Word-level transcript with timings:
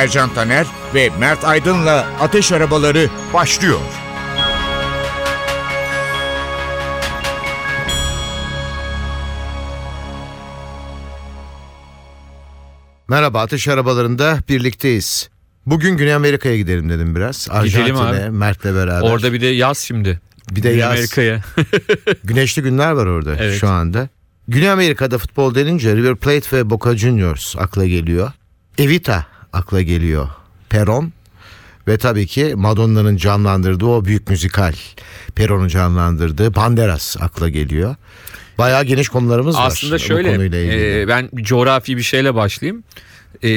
Ercan 0.00 0.34
Taner 0.34 0.66
ve 0.94 1.10
Mert 1.18 1.44
Aydın'la 1.44 2.06
Ateş 2.20 2.52
Arabaları 2.52 3.08
başlıyor. 3.34 3.80
Merhaba 13.08 13.40
Ateş 13.40 13.68
Arabalarında 13.68 14.38
birlikteyiz. 14.48 15.30
Bugün 15.66 15.96
Güney 15.96 16.14
Amerika'ya 16.14 16.56
gidelim 16.56 16.88
dedim 16.90 17.14
biraz. 17.16 17.48
Gidelim 17.64 17.96
Arjantin'e, 17.96 18.24
abi. 18.24 18.30
Mert'le 18.30 18.64
beraber. 18.64 19.10
Orada 19.10 19.32
bir 19.32 19.40
de 19.40 19.46
yaz 19.46 19.78
şimdi. 19.78 20.20
bir 20.50 20.62
de 20.62 20.68
Güney 20.68 20.80
yaz. 20.80 20.92
Amerika'ya. 20.92 21.40
Güneşli 22.24 22.62
günler 22.62 22.90
var 22.90 23.06
orada 23.06 23.36
Evet. 23.38 23.60
şu 23.60 23.68
anda. 23.68 24.08
Güney 24.48 24.70
Amerika'da 24.70 25.18
futbol 25.18 25.54
denince 25.54 25.96
River 25.96 26.16
Plate 26.16 26.56
ve 26.56 26.70
Boca 26.70 26.96
Juniors 26.96 27.56
akla 27.58 27.86
geliyor. 27.86 28.32
Evita 28.78 29.26
akla 29.52 29.82
geliyor. 29.82 30.28
Peron 30.68 31.12
ve 31.88 31.98
tabii 31.98 32.26
ki 32.26 32.52
Madonna'nın 32.56 33.16
canlandırdığı 33.16 33.86
o 33.86 34.04
büyük 34.04 34.30
müzikal. 34.30 34.72
Peron'un 35.34 35.68
canlandırdığı 35.68 36.54
Banderas 36.54 37.16
akla 37.20 37.48
geliyor. 37.48 37.96
Bayağı 38.58 38.84
geniş 38.84 39.08
konularımız 39.08 39.56
var. 39.56 39.66
Aslında 39.66 39.98
şöyle 39.98 41.00
e, 41.02 41.08
ben 41.08 41.30
coğrafi 41.34 41.96
bir 41.96 42.02
şeyle 42.02 42.34
başlayayım. 42.34 42.84
E, 43.42 43.50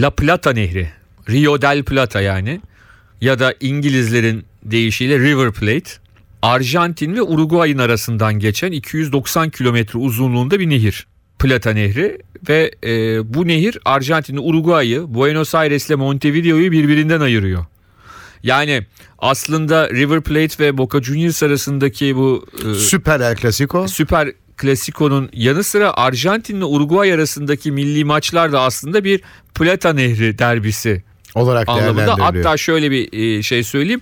La 0.00 0.10
Plata 0.10 0.52
Nehri. 0.52 0.88
Rio 1.28 1.62
del 1.62 1.84
Plata 1.84 2.20
yani. 2.20 2.60
Ya 3.20 3.38
da 3.38 3.54
İngilizlerin 3.60 4.44
deyişiyle 4.64 5.18
River 5.18 5.52
Plate. 5.52 5.90
Arjantin 6.42 7.14
ve 7.14 7.22
Uruguay'ın 7.22 7.78
arasından 7.78 8.38
geçen 8.38 8.72
290 8.72 9.50
kilometre 9.50 9.98
uzunluğunda 9.98 10.60
bir 10.60 10.70
nehir. 10.70 11.06
Plata 11.38 11.70
Nehri 11.70 12.18
ve 12.48 12.70
e, 12.84 13.34
bu 13.34 13.48
nehir 13.48 13.78
Arjantin'le 13.84 14.38
Uruguay'ı, 14.38 15.14
Buenos 15.14 15.54
Aires 15.54 15.86
ile 15.86 15.94
Montevideo'yu 15.94 16.72
birbirinden 16.72 17.20
ayırıyor. 17.20 17.64
Yani 18.42 18.86
aslında 19.18 19.90
River 19.90 20.20
Plate 20.20 20.64
ve 20.64 20.78
Boca 20.78 21.02
Juniors 21.02 21.42
arasındaki 21.42 22.16
bu 22.16 22.46
e, 22.70 22.74
Süper 22.74 23.20
El 23.20 23.36
Clasico. 23.36 23.88
Süper 23.88 24.32
Klasiko'nun 24.56 25.30
yanı 25.32 25.64
sıra 25.64 25.96
Arjantin 25.96 26.56
ile 26.56 26.64
Uruguay 26.64 27.12
arasındaki 27.12 27.72
milli 27.72 28.04
maçlar 28.04 28.52
da 28.52 28.60
aslında 28.60 29.04
bir 29.04 29.20
Plata 29.54 29.92
Nehri 29.92 30.38
derbisi 30.38 31.02
olarak 31.34 31.68
anlamında. 31.68 32.16
Hatta 32.18 32.56
şöyle 32.56 32.90
bir 32.90 33.12
e, 33.12 33.42
şey 33.42 33.62
söyleyeyim. 33.62 34.00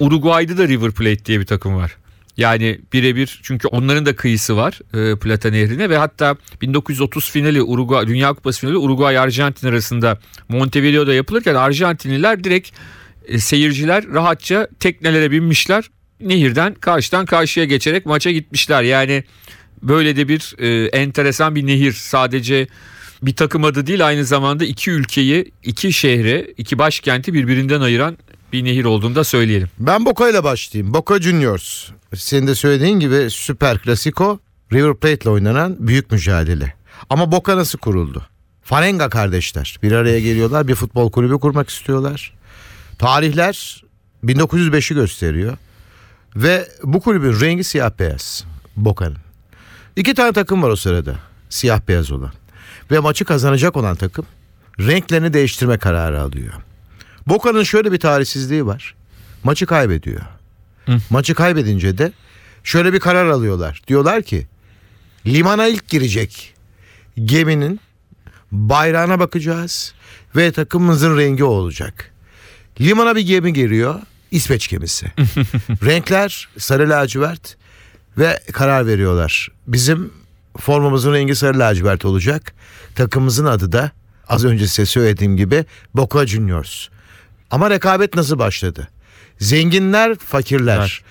Uruguay'da 0.00 0.58
da 0.58 0.68
River 0.68 0.90
Plate 0.90 1.24
diye 1.24 1.40
bir 1.40 1.46
takım 1.46 1.76
var. 1.76 1.96
Yani 2.36 2.80
birebir 2.92 3.40
çünkü 3.42 3.68
onların 3.68 4.06
da 4.06 4.16
kıyısı 4.16 4.56
var 4.56 4.80
e, 4.94 5.18
Plata 5.18 5.50
Nehri'ne 5.50 5.90
ve 5.90 5.96
hatta 5.96 6.36
1930 6.62 7.30
finali 7.30 7.62
Uruguay 7.62 8.06
Dünya 8.06 8.32
Kupası 8.32 8.60
finali 8.60 8.76
Uruguay 8.76 9.18
Arjantin 9.18 9.68
arasında 9.68 10.18
Montevideo'da 10.48 11.14
yapılırken 11.14 11.54
Arjantinliler 11.54 12.44
direkt 12.44 12.70
e, 13.26 13.38
seyirciler 13.38 14.04
rahatça 14.08 14.68
teknelere 14.80 15.30
binmişler. 15.30 15.84
Nehirden 16.20 16.74
karşıdan 16.74 17.26
karşıya 17.26 17.66
geçerek 17.66 18.06
maça 18.06 18.30
gitmişler. 18.30 18.82
Yani 18.82 19.24
böyle 19.82 20.16
de 20.16 20.28
bir 20.28 20.54
e, 20.58 20.86
enteresan 20.86 21.54
bir 21.54 21.66
nehir. 21.66 21.92
Sadece 21.92 22.66
bir 23.22 23.36
takım 23.36 23.64
adı 23.64 23.86
değil 23.86 24.06
aynı 24.06 24.24
zamanda 24.24 24.64
iki 24.64 24.90
ülkeyi, 24.90 25.52
iki 25.62 25.92
şehri, 25.92 26.54
iki 26.58 26.78
başkenti 26.78 27.34
birbirinden 27.34 27.80
ayıran 27.80 28.18
bir 28.56 28.64
nehir 28.64 28.84
olduğunu 28.84 29.14
da 29.14 29.24
söyleyelim. 29.24 29.68
Ben 29.78 30.06
Boca 30.06 30.30
ile 30.30 30.44
başlayayım. 30.44 30.94
Boca 30.94 31.22
Juniors. 31.22 31.88
Senin 32.14 32.46
de 32.46 32.54
söylediğin 32.54 33.00
gibi 33.00 33.30
Süper 33.30 33.78
Klasiko 33.78 34.38
River 34.72 34.94
Plate 34.94 35.14
ile 35.22 35.30
oynanan 35.30 35.76
büyük 35.78 36.10
mücadele. 36.10 36.74
Ama 37.10 37.32
Boca 37.32 37.56
nasıl 37.56 37.78
kuruldu? 37.78 38.26
Farenga 38.62 39.08
kardeşler 39.08 39.78
bir 39.82 39.92
araya 39.92 40.20
geliyorlar 40.20 40.68
bir 40.68 40.74
futbol 40.74 41.10
kulübü 41.10 41.38
kurmak 41.38 41.68
istiyorlar. 41.68 42.34
Tarihler 42.98 43.84
1905'i 44.24 44.94
gösteriyor. 44.94 45.56
Ve 46.36 46.68
bu 46.82 47.00
kulübün 47.00 47.40
rengi 47.40 47.64
siyah 47.64 47.90
beyaz. 47.98 48.44
Boca'nın. 48.76 49.16
İki 49.96 50.14
tane 50.14 50.32
takım 50.32 50.62
var 50.62 50.70
o 50.70 50.76
sırada. 50.76 51.14
Siyah 51.48 51.80
beyaz 51.88 52.10
olan. 52.10 52.32
Ve 52.90 52.98
maçı 52.98 53.24
kazanacak 53.24 53.76
olan 53.76 53.96
takım 53.96 54.26
renklerini 54.80 55.32
değiştirme 55.32 55.78
kararı 55.78 56.20
alıyor. 56.20 56.52
Boca'nın 57.26 57.62
şöyle 57.62 57.92
bir 57.92 57.98
tarihsizliği 57.98 58.66
var. 58.66 58.94
Maçı 59.44 59.66
kaybediyor. 59.66 60.20
Maçı 61.10 61.34
kaybedince 61.34 61.98
de 61.98 62.12
şöyle 62.64 62.92
bir 62.92 63.00
karar 63.00 63.26
alıyorlar. 63.26 63.82
Diyorlar 63.88 64.22
ki 64.22 64.46
limana 65.26 65.66
ilk 65.66 65.88
girecek 65.88 66.54
geminin 67.24 67.80
bayrağına 68.52 69.18
bakacağız 69.18 69.94
ve 70.36 70.52
takımımızın 70.52 71.18
rengi 71.18 71.44
o 71.44 71.48
olacak. 71.48 72.12
Limana 72.80 73.16
bir 73.16 73.20
gemi 73.20 73.52
giriyor. 73.52 74.00
İsveç 74.30 74.68
gemisi. 74.68 75.06
Renkler 75.84 76.48
sarı 76.58 76.90
lacivert 76.90 77.56
ve 78.18 78.40
karar 78.52 78.86
veriyorlar. 78.86 79.48
Bizim 79.66 80.12
formamızın 80.58 81.12
rengi 81.12 81.34
sarı 81.34 81.58
lacivert 81.58 82.04
olacak. 82.04 82.54
Takımımızın 82.94 83.44
adı 83.44 83.72
da 83.72 83.90
az 84.28 84.44
önce 84.44 84.66
size 84.66 84.86
söylediğim 84.86 85.36
gibi 85.36 85.64
Boca 85.94 86.26
Juniors. 86.26 86.88
Ama 87.50 87.70
rekabet 87.70 88.14
nasıl 88.16 88.38
başladı? 88.38 88.88
Zenginler, 89.38 90.14
fakirler. 90.14 90.78
Var. 90.78 91.02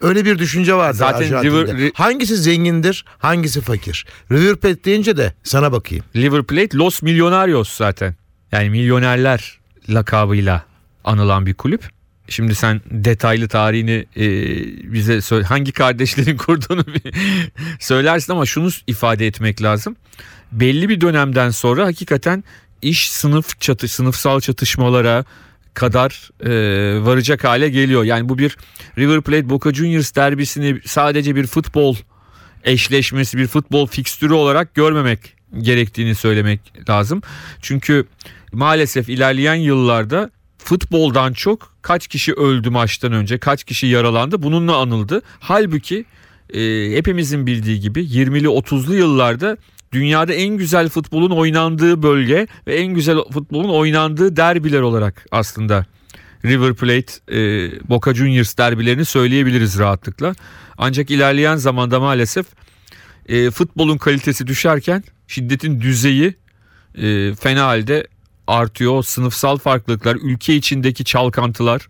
Öyle 0.00 0.24
bir 0.24 0.38
düşünce 0.38 0.74
vardı 0.74 0.96
Zaten 0.96 1.18
Arjantin'de. 1.32 1.72
River- 1.72 1.90
Hangisi 1.94 2.36
zengindir, 2.36 3.04
hangisi 3.18 3.60
fakir? 3.60 4.06
River 4.32 4.56
Plate 4.56 4.84
deyince 4.84 5.16
de 5.16 5.34
sana 5.42 5.72
bakayım. 5.72 6.04
River 6.16 6.42
Plate 6.42 6.76
Los 6.78 7.02
Millonarios 7.02 7.76
zaten. 7.76 8.14
Yani 8.52 8.70
milyonerler 8.70 9.58
lakabıyla 9.88 10.64
anılan 11.04 11.46
bir 11.46 11.54
kulüp. 11.54 11.90
Şimdi 12.28 12.54
sen 12.54 12.80
detaylı 12.90 13.48
tarihini 13.48 14.06
e, 14.16 14.26
bize 14.92 15.20
söyle, 15.20 15.44
hangi 15.44 15.72
kardeşlerin 15.72 16.36
kurduğunu 16.46 16.86
bir 16.86 17.14
söylersin 17.80 18.32
ama 18.32 18.46
şunu 18.46 18.68
ifade 18.86 19.26
etmek 19.26 19.62
lazım. 19.62 19.96
Belli 20.52 20.88
bir 20.88 21.00
dönemden 21.00 21.50
sonra 21.50 21.84
hakikaten 21.86 22.44
iş 22.82 23.10
sınıf 23.10 23.60
çatı 23.60 23.88
sınıfsal 23.88 24.40
çatışmalara 24.40 25.24
kadar 25.74 26.30
e, 26.40 26.50
varacak 27.04 27.44
hale 27.44 27.68
geliyor. 27.68 28.04
Yani 28.04 28.28
bu 28.28 28.38
bir 28.38 28.56
River 28.98 29.20
Plate 29.20 29.50
Boca 29.50 29.74
Juniors 29.74 30.14
derbisini 30.14 30.80
sadece 30.84 31.36
bir 31.36 31.46
futbol 31.46 31.96
eşleşmesi, 32.64 33.38
bir 33.38 33.46
futbol 33.46 33.86
fikstürü 33.86 34.32
olarak 34.32 34.74
görmemek 34.74 35.36
gerektiğini 35.58 36.14
söylemek 36.14 36.88
lazım. 36.88 37.22
Çünkü 37.62 38.06
maalesef 38.52 39.08
ilerleyen 39.08 39.54
yıllarda 39.54 40.30
futboldan 40.58 41.32
çok 41.32 41.74
kaç 41.82 42.06
kişi 42.06 42.32
öldü 42.32 42.70
maçtan 42.70 43.12
önce, 43.12 43.38
kaç 43.38 43.64
kişi 43.64 43.86
yaralandı 43.86 44.42
bununla 44.42 44.76
anıldı. 44.76 45.22
Halbuki 45.40 46.04
e, 46.54 46.90
hepimizin 46.96 47.46
bildiği 47.46 47.80
gibi 47.80 48.00
20'li 48.00 48.46
30'lu 48.46 48.94
yıllarda 48.94 49.56
dünyada 49.94 50.32
en 50.32 50.56
güzel 50.56 50.88
futbolun 50.88 51.30
oynandığı 51.30 52.02
bölge 52.02 52.46
ve 52.66 52.76
en 52.76 52.94
güzel 52.94 53.16
futbolun 53.32 53.68
oynandığı 53.68 54.36
derbiler 54.36 54.80
olarak 54.80 55.26
aslında 55.30 55.86
River 56.44 56.74
Plate, 56.74 57.12
e, 57.32 57.38
Boca 57.88 58.14
Juniors 58.14 58.58
derbilerini 58.58 59.04
söyleyebiliriz 59.04 59.78
rahatlıkla. 59.78 60.34
Ancak 60.78 61.10
ilerleyen 61.10 61.56
zamanda 61.56 62.00
maalesef 62.00 62.46
e, 63.26 63.50
futbolun 63.50 63.98
kalitesi 63.98 64.46
düşerken 64.46 65.04
şiddetin 65.28 65.80
düzeyi 65.80 66.34
e, 66.94 67.34
fena 67.34 67.66
halde 67.66 68.06
artıyor. 68.46 69.02
Sınıfsal 69.02 69.58
farklılıklar, 69.58 70.16
ülke 70.22 70.54
içindeki 70.54 71.04
çalkantılar 71.04 71.88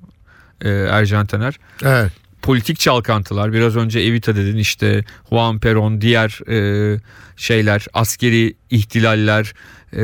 e, 0.60 0.68
Ercan 0.68 1.26
Taner 1.26 1.58
Evet. 1.82 2.12
Politik 2.44 2.78
çalkantılar 2.78 3.52
biraz 3.52 3.76
önce 3.76 4.00
Evita 4.00 4.36
dedin 4.36 4.56
işte 4.56 5.04
Juan 5.30 5.58
Perón 5.58 6.00
diğer 6.00 6.40
e, 6.50 7.00
şeyler 7.36 7.86
askeri 7.94 8.56
ihtilaller 8.70 9.54
e, 9.92 10.02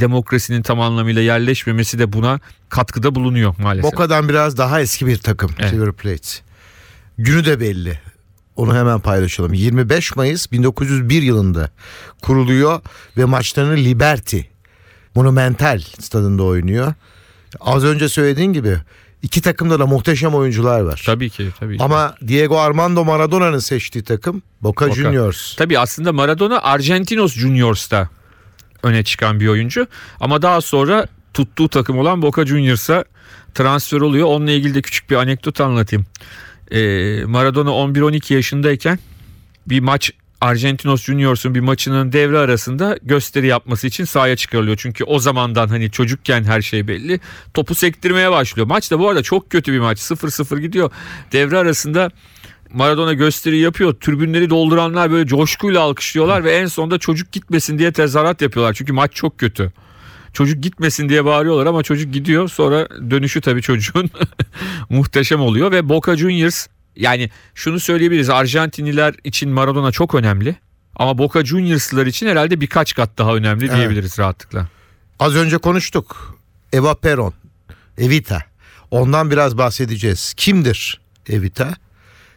demokrasinin 0.00 0.62
tam 0.62 0.80
anlamıyla 0.80 1.22
yerleşmemesi 1.22 1.98
de 1.98 2.12
buna 2.12 2.40
katkıda 2.68 3.14
bulunuyor 3.14 3.54
maalesef. 3.58 3.92
Boca'dan 3.92 4.28
biraz 4.28 4.58
daha 4.58 4.80
eski 4.80 5.06
bir 5.06 5.16
takım 5.16 5.50
Evet. 5.58 5.72
River 5.72 5.92
Plate. 5.92 6.28
Günü 7.18 7.44
de 7.44 7.60
belli. 7.60 8.00
Onu 8.56 8.76
hemen 8.76 9.00
paylaşalım. 9.00 9.54
25 9.54 10.16
Mayıs 10.16 10.52
1901 10.52 11.22
yılında 11.22 11.70
kuruluyor 12.22 12.80
ve 13.16 13.24
maçlarını 13.24 13.76
Liberty 13.76 14.40
Monumental 15.14 15.80
stadında 16.00 16.42
oynuyor. 16.42 16.94
Az 17.60 17.84
önce 17.84 18.08
söylediğin 18.08 18.52
gibi 18.52 18.76
iki 19.26 19.40
takımda 19.40 19.78
da 19.78 19.86
muhteşem 19.86 20.34
oyuncular 20.34 20.80
var. 20.80 21.02
Tabii 21.06 21.30
ki 21.30 21.48
tabii. 21.60 21.76
ki. 21.76 21.84
Ama 21.84 22.14
Diego 22.26 22.58
Armando 22.58 23.04
Maradona'nın 23.04 23.58
seçtiği 23.58 24.04
takım 24.04 24.42
Boca, 24.62 24.88
Boca. 24.88 25.02
Juniors. 25.02 25.56
Tabii 25.56 25.78
aslında 25.78 26.12
Maradona 26.12 26.62
Argentinos 26.62 27.34
Juniors'ta 27.34 28.08
öne 28.82 29.04
çıkan 29.04 29.40
bir 29.40 29.48
oyuncu. 29.48 29.86
Ama 30.20 30.42
daha 30.42 30.60
sonra 30.60 31.06
tuttuğu 31.34 31.68
takım 31.68 31.98
olan 31.98 32.22
Boca 32.22 32.46
Juniors'a 32.46 33.04
transfer 33.54 34.00
oluyor. 34.00 34.26
Onunla 34.26 34.50
ilgili 34.50 34.74
de 34.74 34.82
küçük 34.82 35.10
bir 35.10 35.16
anekdot 35.16 35.60
anlatayım. 35.60 36.06
Ee, 36.70 37.24
Maradona 37.24 37.70
11-12 37.70 38.34
yaşındayken 38.34 38.98
bir 39.66 39.80
maç 39.80 40.10
Argentinos 40.40 41.04
Juniors'un 41.04 41.54
bir 41.54 41.60
maçının 41.60 42.12
devre 42.12 42.38
arasında 42.38 42.98
gösteri 43.02 43.46
yapması 43.46 43.86
için 43.86 44.04
sahaya 44.04 44.36
çıkarılıyor. 44.36 44.76
Çünkü 44.76 45.04
o 45.04 45.18
zamandan 45.18 45.68
hani 45.68 45.90
çocukken 45.90 46.44
her 46.44 46.62
şey 46.62 46.88
belli. 46.88 47.20
Topu 47.54 47.74
sektirmeye 47.74 48.30
başlıyor. 48.30 48.66
Maç 48.68 48.90
da 48.90 48.98
bu 48.98 49.08
arada 49.08 49.22
çok 49.22 49.50
kötü 49.50 49.72
bir 49.72 49.78
maç. 49.78 49.98
0-0 49.98 50.60
gidiyor. 50.60 50.90
Devre 51.32 51.58
arasında 51.58 52.10
Maradona 52.72 53.12
gösteri 53.12 53.58
yapıyor. 53.58 53.94
Tribünleri 53.94 54.50
dolduranlar 54.50 55.10
böyle 55.10 55.26
coşkuyla 55.26 55.80
alkışlıyorlar 55.80 56.44
ve 56.44 56.52
en 56.52 56.66
sonunda 56.66 56.98
çocuk 56.98 57.32
gitmesin 57.32 57.78
diye 57.78 57.92
tezahürat 57.92 58.42
yapıyorlar. 58.42 58.74
Çünkü 58.74 58.92
maç 58.92 59.12
çok 59.12 59.38
kötü. 59.38 59.72
Çocuk 60.32 60.62
gitmesin 60.62 61.08
diye 61.08 61.24
bağırıyorlar 61.24 61.66
ama 61.66 61.82
çocuk 61.82 62.14
gidiyor. 62.14 62.48
Sonra 62.48 62.88
dönüşü 63.10 63.40
tabii 63.40 63.62
çocuğun 63.62 64.10
muhteşem 64.90 65.40
oluyor 65.40 65.72
ve 65.72 65.88
Boca 65.88 66.16
Juniors 66.16 66.66
yani 66.96 67.30
şunu 67.54 67.80
söyleyebiliriz. 67.80 68.30
Arjantinliler 68.30 69.14
için 69.24 69.50
Maradona 69.50 69.92
çok 69.92 70.14
önemli. 70.14 70.56
Ama 70.96 71.18
Boca 71.18 71.44
Juniors'lar 71.44 72.06
için 72.06 72.26
herhalde 72.26 72.60
birkaç 72.60 72.94
kat 72.94 73.18
daha 73.18 73.34
önemli 73.34 73.64
Evet. 73.66 73.76
diyebiliriz 73.76 74.18
rahatlıkla. 74.18 74.68
Az 75.18 75.34
önce 75.34 75.58
konuştuk. 75.58 76.38
Eva 76.72 76.94
Peron, 76.94 77.34
Evita. 77.98 78.42
Ondan 78.90 79.30
biraz 79.30 79.58
bahsedeceğiz. 79.58 80.34
Kimdir 80.36 81.00
Evita? 81.28 81.74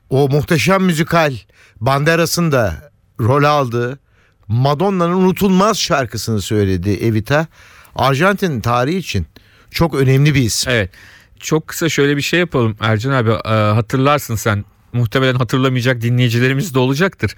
O 0.09 0.29
muhteşem 0.29 0.83
müzikal 0.83 1.33
Banderas'ın 1.81 2.51
da 2.51 2.91
rol 3.19 3.43
aldığı 3.43 3.99
Madonna'nın 4.47 5.13
unutulmaz 5.13 5.77
şarkısını 5.79 6.41
söyledi 6.41 6.89
Evita. 6.91 7.47
Arjantin 7.95 8.61
tarihi 8.61 8.97
için 8.97 9.27
çok 9.71 9.95
önemli 9.95 10.35
bir 10.35 10.41
isim. 10.41 10.71
Evet. 10.71 10.91
Çok 11.39 11.67
kısa 11.67 11.89
şöyle 11.89 12.17
bir 12.17 12.21
şey 12.21 12.39
yapalım 12.39 12.75
Ercan 12.79 13.11
abi 13.11 13.29
e, 13.29 13.49
hatırlarsın 13.49 14.35
sen 14.35 14.65
muhtemelen 14.93 15.35
hatırlamayacak 15.35 16.01
dinleyicilerimiz 16.01 16.75
de 16.75 16.79
olacaktır. 16.79 17.35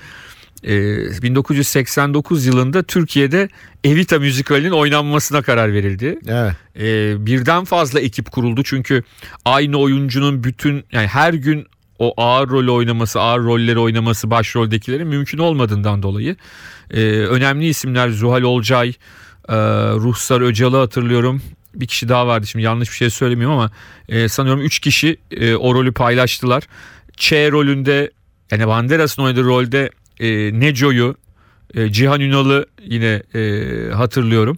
E, 0.64 0.72
1989 1.22 2.46
yılında 2.46 2.84
Türkiye'de 2.84 3.50
Evita 3.84 4.20
müzikalinin 4.20 4.72
oynanmasına 4.72 5.42
karar 5.42 5.74
verildi. 5.74 6.20
Evet. 6.28 6.54
E, 6.80 7.16
birden 7.26 7.66
fazla 7.66 8.00
ekip 8.00 8.32
kuruldu 8.32 8.64
çünkü 8.64 9.04
aynı 9.46 9.78
oyuncunun 9.78 10.44
bütün 10.44 10.84
yani 10.92 11.08
her 11.08 11.34
gün 11.34 11.68
o 12.00 12.14
ağır 12.18 12.50
rol 12.50 12.76
oynaması, 12.76 13.20
ağır 13.20 13.40
rolleri 13.44 13.80
oynaması 13.80 14.32
başroldekilerin 14.32 15.08
mümkün 15.08 15.38
olmadığından 15.38 16.04
dolayı 16.04 16.36
e, 16.92 17.02
önemli 17.12 17.68
isimler 17.68 18.10
Zuhal 18.10 18.42
Olcay, 18.42 18.90
e, 19.50 19.56
Ruhsar 19.96 20.42
Öcal'ı 20.42 20.78
hatırlıyorum. 20.78 21.42
Bir 21.76 21.88
kişi 21.88 22.10
daha 22.10 22.28
vardı 22.28 22.48
şimdi 22.48 22.66
yanlış 22.66 22.90
bir 22.90 22.96
şey 22.96 23.10
söylemiyorum 23.10 23.58
ama 23.58 23.72
e, 24.10 24.28
sanıyorum 24.28 24.62
3 24.62 24.80
kişi 24.80 25.18
e, 25.32 25.56
o 25.56 25.76
rolü 25.76 25.92
paylaştılar. 25.92 26.64
Ç 27.18 27.34
rolünde 27.34 28.12
yani 28.52 28.68
Banderas'ın 28.68 29.24
oynadığı 29.24 29.44
rolde 29.44 29.90
e, 30.20 30.60
Neco'yu, 30.60 31.16
e, 31.74 31.92
Cihan 31.92 32.22
Ünal'ı 32.22 32.66
yine 32.86 33.24
e, 33.36 33.94
hatırlıyorum. 33.94 34.58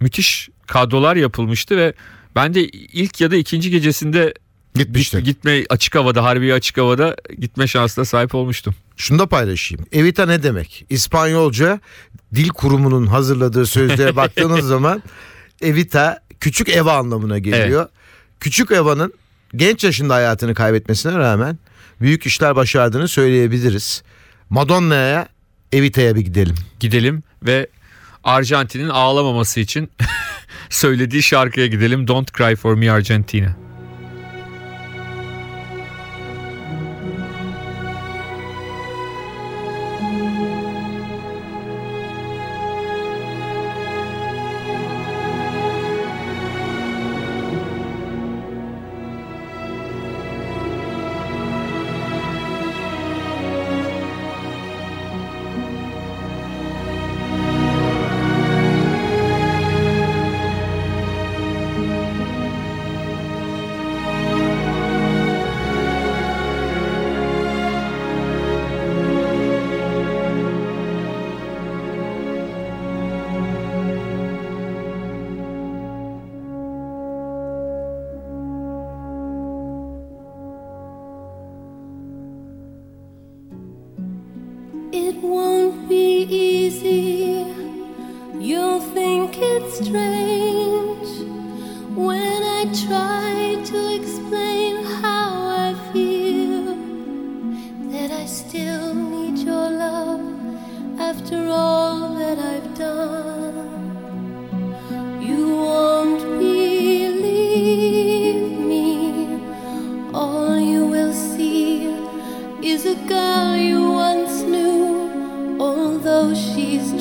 Müthiş 0.00 0.48
kadrolar 0.66 1.16
yapılmıştı 1.16 1.76
ve 1.76 1.92
ben 2.34 2.54
de 2.54 2.64
ilk 2.68 3.20
ya 3.20 3.30
da 3.30 3.36
ikinci 3.36 3.70
gecesinde 3.70 4.34
Gitmiştik. 4.74 5.24
gitme 5.24 5.64
açık 5.68 5.94
havada, 5.94 6.24
harbi 6.24 6.54
açık 6.54 6.78
havada 6.78 7.16
gitme 7.38 7.66
şansına 7.66 8.04
sahip 8.04 8.34
olmuştum. 8.34 8.74
Şunu 8.96 9.18
da 9.18 9.26
paylaşayım. 9.26 9.86
Evita 9.92 10.26
ne 10.26 10.42
demek? 10.42 10.86
İspanyolca 10.90 11.80
dil 12.34 12.48
kurumunun 12.48 13.06
hazırladığı 13.06 13.66
sözlüğe 13.66 14.16
baktığınız 14.16 14.66
zaman 14.66 15.02
Evita 15.62 16.20
küçük 16.40 16.68
eva 16.68 16.96
anlamına 16.96 17.38
geliyor. 17.38 17.88
Küçük 18.40 18.70
Eva'nın 18.70 19.12
genç 19.56 19.84
yaşında 19.84 20.14
hayatını 20.14 20.54
kaybetmesine 20.54 21.18
rağmen 21.18 21.58
büyük 22.00 22.26
işler 22.26 22.56
başardığını 22.56 23.08
söyleyebiliriz. 23.08 24.02
Madonna'ya 24.50 25.28
Evita'ya 25.72 26.14
bir 26.14 26.20
gidelim. 26.20 26.56
Gidelim 26.80 27.22
ve 27.42 27.66
Arjantin'in 28.24 28.88
ağlamaması 28.88 29.60
için 29.60 29.90
söylediği 30.70 31.22
şarkıya 31.22 31.66
gidelim. 31.66 32.08
Don't 32.08 32.34
Cry 32.34 32.56
For 32.56 32.74
Me 32.74 32.90
Argentina. 32.90 33.67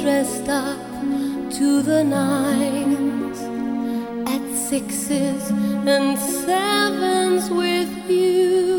Dressed 0.08 0.48
up 0.48 0.80
to 1.52 1.82
the 1.82 2.02
nines 2.02 3.40
at 4.26 4.42
sixes 4.56 5.50
and 5.50 6.18
sevens 6.18 7.50
with 7.52 8.10
you. 8.10 8.77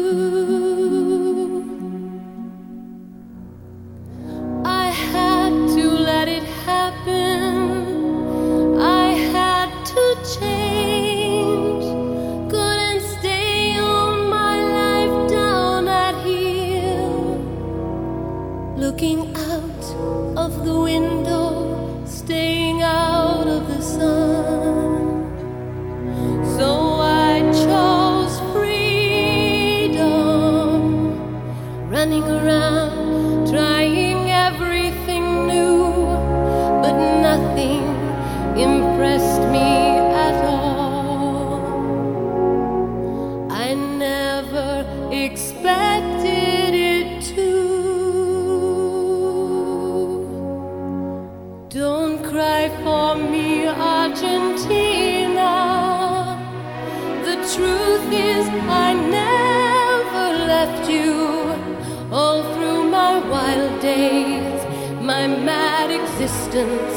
My 65.08 65.26
mad 65.26 65.90
existence, 65.90 66.96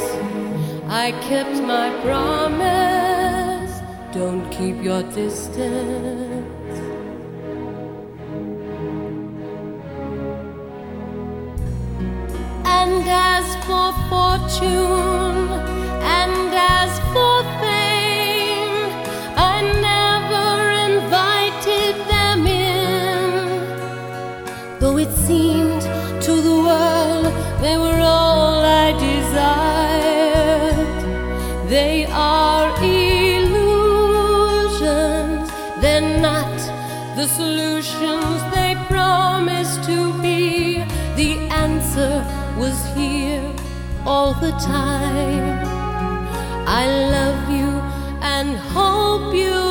I 0.89 1.13
kept 1.29 1.55
my 1.61 1.87
promise. 2.03 3.73
Don't 4.13 4.49
keep 4.51 4.83
your 4.83 5.03
distance. 5.03 6.77
And 12.65 13.01
as 13.07 13.47
for 13.65 13.89
fortune, 14.09 15.10
the 44.41 44.51
time. 44.53 45.59
I 46.67 46.83
love 47.15 47.49
you 47.51 47.69
and 48.23 48.57
hope 48.57 49.35
you 49.35 49.70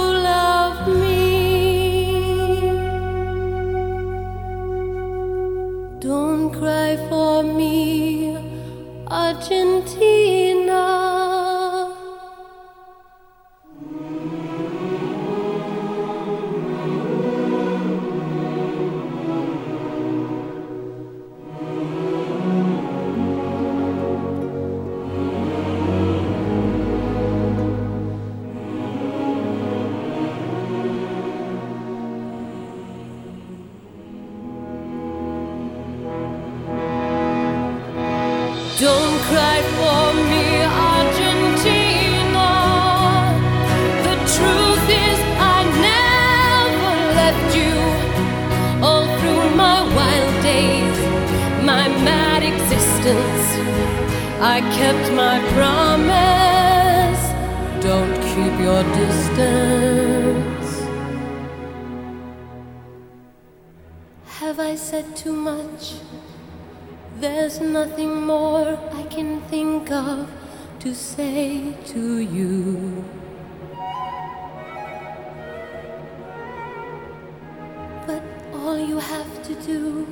think 69.48 69.90
of 69.90 70.28
to 70.80 70.94
say 70.94 71.76
to 71.86 72.18
you. 72.18 73.04
But 78.06 78.22
all 78.52 78.78
you 78.78 78.98
have 78.98 79.42
to 79.44 79.54
do 79.54 80.06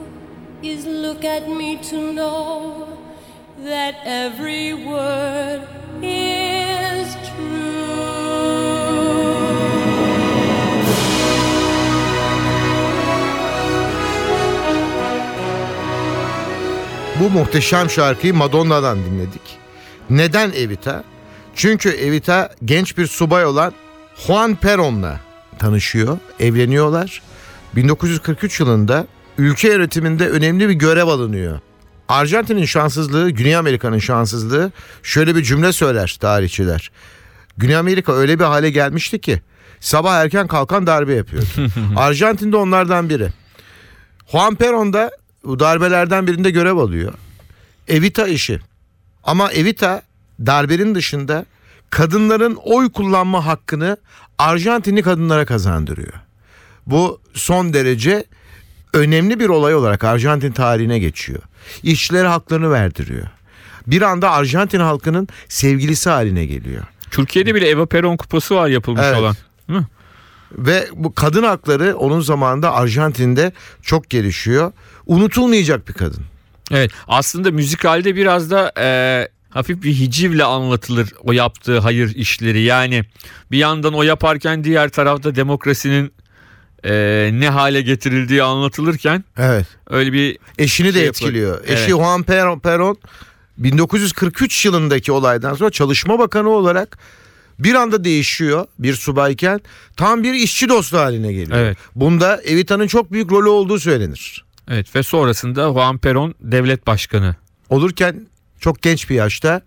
is 0.62 0.86
look 0.86 1.24
at 1.24 1.48
me 1.48 1.78
to 1.84 2.12
know 2.12 2.98
that 3.58 3.96
every 4.04 4.74
word 4.74 5.66
is 6.02 6.47
Bu 17.20 17.30
muhteşem 17.30 17.90
şarkıyı 17.90 18.34
Madonna'dan 18.34 18.98
dinledik. 19.04 19.40
Neden 20.10 20.50
Evita? 20.50 21.04
Çünkü 21.54 21.88
Evita 21.88 22.50
genç 22.64 22.98
bir 22.98 23.06
subay 23.06 23.44
olan 23.46 23.72
Juan 24.26 24.54
Perón'la 24.54 25.20
tanışıyor, 25.58 26.18
evleniyorlar. 26.40 27.22
1943 27.76 28.60
yılında 28.60 29.06
ülke 29.38 29.68
yönetiminde 29.68 30.28
önemli 30.28 30.68
bir 30.68 30.74
görev 30.74 31.06
alınıyor. 31.06 31.60
Arjantin'in 32.08 32.64
şanssızlığı, 32.64 33.30
Güney 33.30 33.56
Amerika'nın 33.56 33.98
şanssızlığı 33.98 34.72
şöyle 35.02 35.36
bir 35.36 35.42
cümle 35.42 35.72
söyler 35.72 36.16
tarihçiler. 36.20 36.90
Güney 37.56 37.76
Amerika 37.76 38.12
öyle 38.12 38.38
bir 38.38 38.44
hale 38.44 38.70
gelmişti 38.70 39.20
ki 39.20 39.40
sabah 39.80 40.14
erken 40.14 40.46
kalkan 40.46 40.86
darbe 40.86 41.14
yapıyordu. 41.14 41.46
Arjantin 41.96 42.52
de 42.52 42.56
onlardan 42.56 43.08
biri. 43.08 43.28
Juan 44.32 44.54
Perón 44.54 44.92
da 44.92 45.10
bu 45.44 45.58
darbelerden 45.60 46.26
birinde 46.26 46.50
görev 46.50 46.76
alıyor. 46.76 47.12
Evita 47.88 48.26
işi. 48.26 48.60
Ama 49.24 49.52
Evita 49.52 50.02
darbenin 50.46 50.94
dışında 50.94 51.46
kadınların 51.90 52.58
oy 52.64 52.92
kullanma 52.92 53.46
hakkını 53.46 53.96
Arjantinli 54.38 55.02
kadınlara 55.02 55.44
kazandırıyor. 55.46 56.12
Bu 56.86 57.20
son 57.34 57.72
derece 57.72 58.24
önemli 58.94 59.40
bir 59.40 59.48
olay 59.48 59.74
olarak 59.74 60.04
Arjantin 60.04 60.52
tarihine 60.52 60.98
geçiyor. 60.98 61.40
İşçilere 61.82 62.28
haklarını 62.28 62.70
verdiriyor. 62.70 63.26
Bir 63.86 64.02
anda 64.02 64.30
Arjantin 64.30 64.80
halkının 64.80 65.28
sevgilisi 65.48 66.10
haline 66.10 66.46
geliyor. 66.46 66.82
Türkiye'de 67.10 67.54
bile 67.54 67.68
Eva 67.68 67.86
Peron 67.86 68.16
kupası 68.16 68.54
var 68.54 68.68
yapılmış 68.68 69.02
Evet. 69.04 69.18
olan. 69.18 69.36
Değil 69.68 69.78
mi? 69.80 69.86
Ve 70.52 70.88
bu 70.94 71.14
kadın 71.14 71.42
hakları 71.42 71.96
onun 71.96 72.20
zamanında 72.20 72.72
Arjantin'de 72.74 73.52
çok 73.82 74.10
gelişiyor. 74.10 74.72
Unutulmayacak 75.06 75.88
bir 75.88 75.92
kadın. 75.92 76.22
Evet 76.70 76.90
aslında 77.08 77.50
müzikalde 77.50 78.16
biraz 78.16 78.50
da 78.50 78.72
e, 78.78 79.28
hafif 79.50 79.82
bir 79.82 79.92
hicivle 79.94 80.44
anlatılır 80.44 81.08
o 81.24 81.32
yaptığı 81.32 81.78
hayır 81.78 82.14
işleri. 82.14 82.60
Yani 82.60 83.04
bir 83.50 83.58
yandan 83.58 83.94
o 83.94 84.02
yaparken 84.02 84.64
diğer 84.64 84.88
tarafta 84.88 85.34
demokrasinin 85.36 86.12
e, 86.84 86.92
ne 87.32 87.48
hale 87.48 87.80
getirildiği 87.82 88.42
anlatılırken 88.42 89.24
Evet. 89.38 89.66
öyle 89.90 90.12
bir 90.12 90.38
Eşini 90.58 90.88
de 90.88 90.98
Şey 90.98 91.06
etkiliyor. 91.06 91.54
yapıyor. 91.54 91.74
Eşi 91.76 91.80
Evet. 91.82 91.90
Juan 91.90 92.20
Perón, 92.22 92.60
Perón 92.60 92.96
1943 93.58 94.64
yılındaki 94.66 95.12
olaydan 95.12 95.54
sonra 95.54 95.70
Çalışma 95.70 96.18
Bakanı 96.18 96.48
olarak 96.48 96.98
bir 97.58 97.74
anda 97.74 98.04
değişiyor 98.04 98.66
bir 98.78 98.94
subayken 98.94 99.60
tam 99.96 100.22
bir 100.22 100.34
işçi 100.34 100.68
dostu 100.68 100.98
haline 100.98 101.32
geliyor. 101.32 101.58
Evet. 101.58 101.78
Bunda 101.94 102.42
Evita'nın 102.42 102.86
çok 102.86 103.12
büyük 103.12 103.32
rolü 103.32 103.48
olduğu 103.48 103.78
söylenir. 103.78 104.44
evet 104.70 104.96
ve 104.96 105.02
sonrasında 105.02 105.72
Juan 105.72 105.98
Peron 105.98 106.34
devlet 106.40 106.86
başkanı. 106.86 107.36
Olurken 107.68 108.26
çok 108.60 108.82
genç 108.82 109.10
bir 109.10 109.14
yaşta 109.14 109.62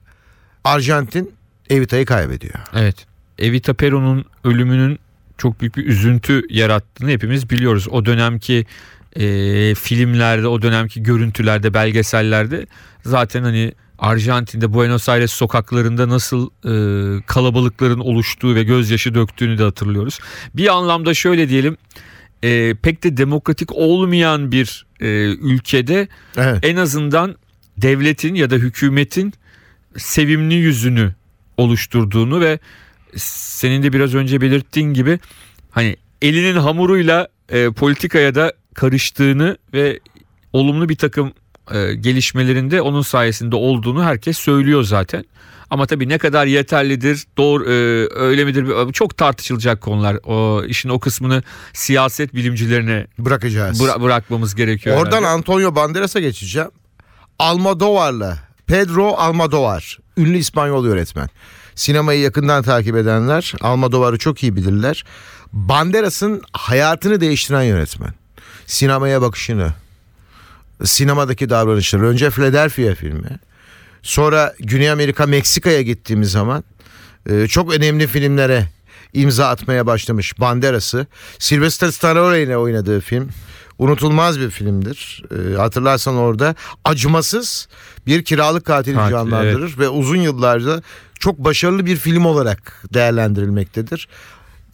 Arjantin 0.63 1.33
Evita'yı 1.69 2.05
kaybediyor. 2.05 2.55
Evet. 2.75 2.95
Evita 3.39 3.74
Peron'un 3.74 4.25
ölümünün 4.43 5.00
çok 5.38 5.62
büyük 5.62 5.77
bir 5.77 5.86
üzüntü 5.86 6.43
yarattığını 6.50 7.10
hepimiz 7.10 7.50
biliyoruz. 7.50 7.88
O 7.91 8.05
dönemki 8.05 8.65
e, 9.15 9.25
filmlerde, 9.75 10.48
o 10.48 10.62
dönemki 10.62 11.03
görüntülerde, 11.03 11.74
belgesellerde 11.74 12.65
zaten 13.05 13.43
hani 13.43 13.74
Arjantin'de 14.01 14.74
Buenos 14.74 15.10
Aires 15.10 15.31
sokaklarında 15.31 16.10
nasıl 16.10 16.50
e, 16.50 17.22
kalabalıkların 17.22 18.00
oluştuğu 18.00 18.55
ve 18.55 18.63
gözyaşı 18.63 19.13
döktüğünü 19.15 19.58
de 19.58 19.63
hatırlıyoruz. 19.63 20.20
Bir 20.55 20.75
anlamda 20.75 21.13
şöyle 21.13 21.50
diyelim 21.50 21.77
e, 22.43 22.75
pek 22.81 23.03
de 23.03 23.17
demokratik 23.17 23.72
olmayan 23.72 24.51
bir 24.51 24.86
e, 25.00 25.08
ülkede 25.25 26.08
Evet. 26.38 26.65
en 26.65 26.75
azından 26.75 27.36
devletin 27.77 28.36
ya 28.36 28.50
da 28.50 28.55
hükümetin 28.55 29.34
sevimli 29.98 30.55
yüzünü 30.55 31.15
oluşturduğunu 31.58 32.41
ve 32.41 32.60
senin 33.15 33.84
de 33.84 33.93
biraz 33.93 34.15
önce 34.15 34.41
belirttiğin 34.41 34.93
gibi 34.93 35.20
hani 35.72 35.96
elinin 36.22 36.55
hamuruyla 36.55 37.27
e, 37.50 37.72
politikaya 37.72 38.36
da 38.36 38.53
karıştığını 38.74 39.58
ve 39.74 40.00
olumlu 40.53 40.89
bir 40.89 40.96
takım 40.96 41.34
e, 41.74 41.96
gelişmelerinde 41.96 42.82
onun 42.82 43.01
sayesinde 43.01 43.56
olduğunu 43.56 44.04
herkes 44.04 44.38
söylüyor 44.38 44.84
zaten. 44.84 45.25
Ama 45.70 45.86
tabii 45.86 46.10
ne 46.10 46.18
kadar 46.18 46.46
yeterlidir, 46.46 47.24
doğru 47.38 47.63
e, 47.66 48.08
öyle 48.16 48.46
midir 48.46 48.92
çok 48.94 49.18
tartışılacak 49.18 49.82
konular. 49.82 50.18
O 50.24 50.63
işin 50.63 50.90
o 50.90 51.00
kısmını 51.00 51.44
siyaset 51.74 52.36
bilimcilerine 52.36 53.08
Bırakacağız. 53.20 53.82
bıra- 53.82 54.01
bırakmamız 54.01 54.56
gerekiyor. 54.56 54.98
Oradan 54.98 55.18
herhalde. 55.18 55.28
Antonio 55.28 55.75
Banderas'a 55.75 56.20
geçeceğim. 56.20 56.70
Almodovar'la 57.40 58.38
Pedro 58.68 59.13
Almodovar 59.13 59.98
ünlü 60.18 60.38
İspanyol 60.38 60.86
yönetmen. 60.86 61.30
Sinemayı 61.75 62.20
yakından 62.20 62.63
takip 62.63 62.96
edenler 62.96 63.54
Almodovar'ı 63.62 64.18
çok 64.18 64.44
iyi 64.44 64.56
bilirler. 64.56 65.04
Banderas'ın 65.54 66.42
hayatını 66.54 67.22
değiştiren 67.22 67.63
yönetmen. 67.63 68.13
Sinemaya 68.66 69.22
bakışını, 69.22 69.74
sinemadaki 70.84 71.50
davranışları. 71.50 72.08
Önce 72.08 72.30
Philadelphia 72.30 72.96
filmi. 72.96 73.40
Sonra 74.02 74.54
Güney 74.60 74.92
Amerika, 74.92 75.26
Meksika'ya 75.26 75.82
gittiğimiz 75.82 76.32
zaman 76.32 76.64
e, 77.30 77.48
çok 77.48 77.74
önemli 77.74 78.08
filmlere 78.08 78.68
imza 79.14 79.48
atmaya 79.48 79.86
başlamış 79.86 80.40
Banderas'ı. 80.40 81.08
Sylvester 81.40 81.92
Stallone 81.92 82.42
ile 82.42 82.58
oynadığı 82.58 83.02
film 83.02 83.30
unutulmaz 83.80 84.40
bir 84.40 84.50
filmdir. 84.50 85.24
E, 85.32 85.56
hatırlarsan 85.56 86.16
orada 86.16 86.56
acımasız 86.86 87.68
bir 88.08 88.24
kiralık 88.24 88.66
katili 88.66 88.96
Katil, 88.96 89.12
canlandırır 89.12 89.78
ve 89.78 89.90
uzun 89.90 90.18
yıllarca 90.18 90.82
çok 91.20 91.38
başarılı 91.38 91.86
bir 91.86 91.96
film 91.96 92.26
olarak 92.26 92.84
değerlendirilmektedir. 92.94 94.08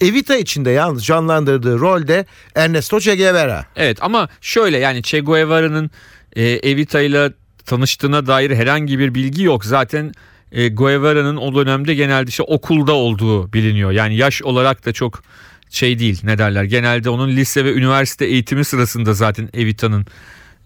Evita 0.01 0.35
içinde 0.35 0.69
yalnız 0.69 1.05
canlandırdığı 1.05 1.79
rolde 1.79 2.25
Ernesto 2.55 2.99
Che 2.99 3.15
Guevara. 3.15 3.65
Evet 3.75 3.97
ama 4.01 4.29
şöyle 4.41 4.77
yani 4.77 5.03
Che 5.03 5.19
Guevara'nın 5.19 5.91
e, 6.35 6.43
Evita 6.43 7.01
ile 7.01 7.31
tanıştığına 7.65 8.27
dair 8.27 8.51
herhangi 8.55 8.99
bir 8.99 9.15
bilgi 9.15 9.43
yok. 9.43 9.65
Zaten 9.65 10.11
e, 10.51 10.67
Guevara'nın 10.67 11.37
o 11.37 11.55
dönemde 11.55 11.93
genelde 11.93 12.29
işte 12.29 12.43
okulda 12.43 12.93
olduğu 12.93 13.53
biliniyor. 13.53 13.91
Yani 13.91 14.15
yaş 14.15 14.41
olarak 14.41 14.85
da 14.85 14.93
çok 14.93 15.23
şey 15.69 15.99
değil 15.99 16.19
ne 16.23 16.37
derler. 16.37 16.63
Genelde 16.63 17.09
onun 17.09 17.29
lise 17.29 17.65
ve 17.65 17.73
üniversite 17.73 18.25
eğitimi 18.25 18.65
sırasında 18.65 19.13
zaten 19.13 19.49
Evita'nın 19.53 20.05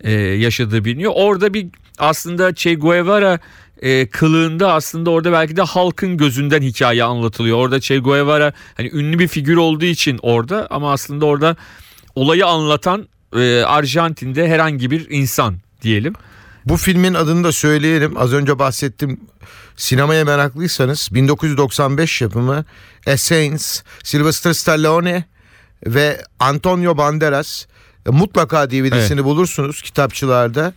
e, 0.01 0.11
yaşadığı 0.13 0.85
biliniyor. 0.85 1.11
Orada 1.15 1.53
bir 1.53 1.67
aslında 1.97 2.55
Che 2.55 2.73
Guevara 2.73 3.39
e, 3.81 4.07
kılığında 4.07 4.73
aslında 4.73 5.09
orada 5.09 5.31
belki 5.31 5.55
de 5.55 5.61
halkın 5.61 6.17
gözünden 6.17 6.61
hikaye 6.61 7.03
anlatılıyor. 7.03 7.57
Orada 7.57 7.79
Che 7.79 7.97
Guevara 7.97 8.53
hani 8.77 8.89
ünlü 8.93 9.19
bir 9.19 9.27
figür 9.27 9.57
olduğu 9.57 9.85
için 9.85 10.19
orada 10.21 10.67
ama 10.69 10.91
aslında 10.91 11.25
orada 11.25 11.55
olayı 12.15 12.45
anlatan 12.45 13.07
e, 13.35 13.61
Arjantin'de 13.61 14.49
herhangi 14.49 14.91
bir 14.91 15.09
insan 15.09 15.55
diyelim. 15.81 16.13
Bu 16.65 16.77
filmin 16.77 17.13
adını 17.13 17.43
da 17.43 17.51
söyleyelim. 17.51 18.17
Az 18.17 18.33
önce 18.33 18.59
bahsettim. 18.59 19.19
Sinemaya 19.75 20.25
meraklıysanız 20.25 21.09
1995 21.11 22.21
yapımı 22.21 22.65
Saints, 23.15 23.81
Sylvester 24.03 24.53
Stallone 24.53 25.23
ve 25.85 26.21
Antonio 26.39 26.97
Banderas 26.97 27.65
mutlaka 28.05 28.69
DVD'sini 28.69 29.23
bulursunuz 29.23 29.81
kitapçılarda. 29.81 30.73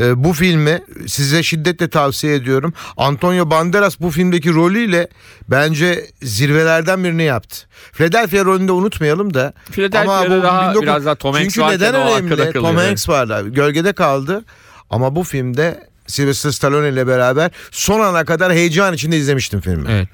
E, 0.00 0.24
bu 0.24 0.32
filmi 0.32 0.82
size 1.06 1.42
şiddetle 1.42 1.88
tavsiye 1.88 2.34
ediyorum. 2.34 2.72
Antonio 2.96 3.50
Banderas 3.50 4.00
bu 4.00 4.10
filmdeki 4.10 4.54
rolüyle 4.54 5.08
bence 5.48 6.06
zirvelerden 6.22 7.04
birini 7.04 7.22
yaptı. 7.22 7.56
Philadelphia 7.92 8.44
rolünde 8.44 8.72
unutmayalım 8.72 9.34
da. 9.34 9.52
Philadelphia'da 9.70 10.38
bu 10.38 10.42
daha 10.42 10.68
19 10.68 10.82
biraz 10.82 11.06
daha 11.06 11.14
Tom 11.14 11.34
Hanks 11.34 11.54
Çünkü 11.54 11.68
neden 11.68 11.94
önemli? 11.94 12.52
Tom 12.52 12.78
evet. 12.78 12.88
Hanks 12.88 13.08
vardı. 13.08 13.48
Gölgede 13.48 13.92
kaldı. 13.92 14.44
Ama 14.90 15.16
bu 15.16 15.24
filmde 15.24 15.88
Sylvester 16.06 16.50
Stallone 16.50 16.88
ile 16.88 17.06
beraber 17.06 17.50
son 17.70 18.00
ana 18.00 18.24
kadar 18.24 18.52
heyecan 18.52 18.94
içinde 18.94 19.16
izlemiştim 19.16 19.60
filmi. 19.60 19.90
Evet. 19.90 20.08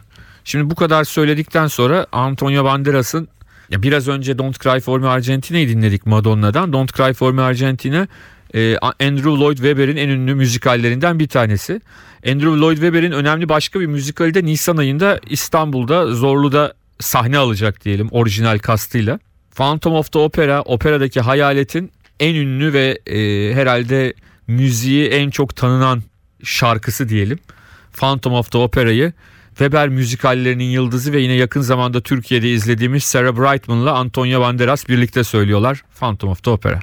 Şimdi 0.45 0.71
bu 0.71 0.75
kadar 0.75 1.05
söyledikten 1.05 1.67
sonra 1.67 2.07
Antonio 2.13 2.65
Banderas'ın 2.65 3.29
ya 3.75 3.83
biraz 3.83 4.09
önce 4.09 4.39
Don't 4.39 4.63
Cry 4.63 4.81
For 4.81 5.01
Me 5.01 5.09
Argentina'yı 5.09 5.69
dinledik 5.69 6.07
Madonna'dan. 6.07 6.73
Don't 6.73 6.97
Cry 6.97 7.13
For 7.13 7.33
Me 7.33 7.43
Argentina 7.43 8.09
e, 8.55 8.79
Andrew 8.79 9.31
Lloyd 9.31 9.57
Webber'in 9.57 9.97
en 9.97 10.09
ünlü 10.09 10.35
müzikallerinden 10.35 11.19
bir 11.19 11.29
tanesi. 11.29 11.81
Andrew 12.27 12.61
Lloyd 12.61 12.77
Webber'in 12.77 13.13
önemli 13.13 13.49
başka 13.49 13.81
bir 13.81 13.87
müzikali 13.87 14.35
de 14.35 14.45
Nisan 14.45 14.77
ayında 14.77 15.21
İstanbul'da 15.31 16.07
Zorlu'da 16.07 16.75
sahne 17.01 17.39
alacak 17.39 17.85
diyelim 17.85 18.09
orijinal 18.11 18.59
kastıyla. 18.59 19.19
Phantom 19.55 19.95
of 19.95 20.13
the 20.13 20.19
Opera, 20.19 20.63
operadaki 20.63 21.21
hayaletin 21.21 21.93
en 22.21 22.35
ünlü 22.35 22.73
ve 22.73 22.99
e, 23.07 23.55
herhalde 23.55 24.15
müziği 24.47 25.07
en 25.07 25.31
çok 25.31 25.57
tanınan 25.57 26.03
şarkısı 26.45 27.09
diyelim. 27.09 27.39
Phantom 27.93 28.35
of 28.35 28.51
the 28.53 28.59
Opera'yı 28.59 29.13
Weber 29.59 29.89
müzikallerinin 29.89 30.65
yıldızı 30.65 31.13
ve 31.13 31.21
yine 31.21 31.33
yakın 31.33 31.61
zamanda 31.61 32.01
Türkiye'de 32.01 32.51
izlediğimiz 32.51 33.05
Sarah 33.05 33.33
Brightman'la 33.37 33.93
Antonio 33.95 34.41
Banderas 34.41 34.89
birlikte 34.89 35.25
söylüyorlar 35.25 35.83
Phantom 36.01 36.31
of 36.31 36.43
the 36.43 36.51
Opera. 36.51 36.81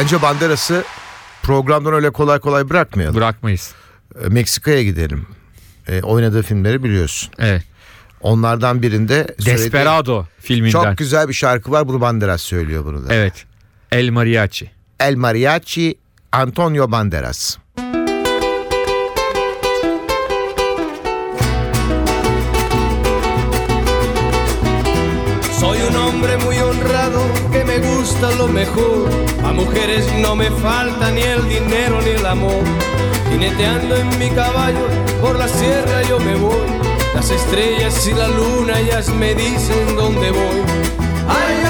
Bence 0.00 0.22
Banderas'ı 0.22 0.84
programdan 1.42 1.94
öyle 1.94 2.10
kolay 2.10 2.38
kolay 2.38 2.70
bırakmayalım. 2.70 3.16
Bırakmayız. 3.16 3.74
Ee, 4.24 4.28
Meksika'ya 4.28 4.82
gidelim. 4.82 5.26
E, 5.88 6.02
oynadığı 6.02 6.42
filmleri 6.42 6.82
biliyorsun. 6.82 7.32
Evet. 7.38 7.62
Onlardan 8.20 8.82
birinde 8.82 9.36
Desperado 9.46 10.26
filminden. 10.38 10.70
Çok 10.70 10.98
güzel 10.98 11.28
bir 11.28 11.32
şarkı 11.32 11.70
var. 11.70 11.88
Bunu 11.88 12.00
Banderas 12.00 12.42
söylüyor 12.42 12.84
bunu 12.84 13.08
da. 13.08 13.14
Evet. 13.14 13.44
El 13.92 14.10
Mariachi. 14.10 14.70
El 15.00 15.16
Mariachi 15.16 15.98
Antonio 16.32 16.90
Banderas. 16.90 17.58
Soy 25.60 25.78
un 25.88 25.94
hombre 25.94 26.36
muy 26.36 26.59
que 27.52 27.64
me 27.64 27.78
gusta 27.78 28.30
lo 28.32 28.48
mejor. 28.48 29.08
A 29.44 29.52
mujeres 29.52 30.06
no 30.20 30.36
me 30.36 30.50
falta 30.50 31.10
ni 31.10 31.22
el 31.22 31.48
dinero 31.48 32.00
ni 32.02 32.10
el 32.10 32.26
amor. 32.26 32.64
Jineteando 33.30 33.96
en 33.96 34.18
mi 34.18 34.30
caballo 34.30 34.86
por 35.20 35.38
la 35.38 35.48
sierra 35.48 36.02
yo 36.08 36.18
me 36.18 36.34
voy. 36.34 36.68
Las 37.14 37.30
estrellas 37.30 38.06
y 38.06 38.12
la 38.14 38.28
luna 38.28 38.78
ellas 38.80 39.08
me 39.08 39.34
dicen 39.34 39.96
dónde 39.96 40.30
voy. 40.30 40.62
Ay, 41.28 41.69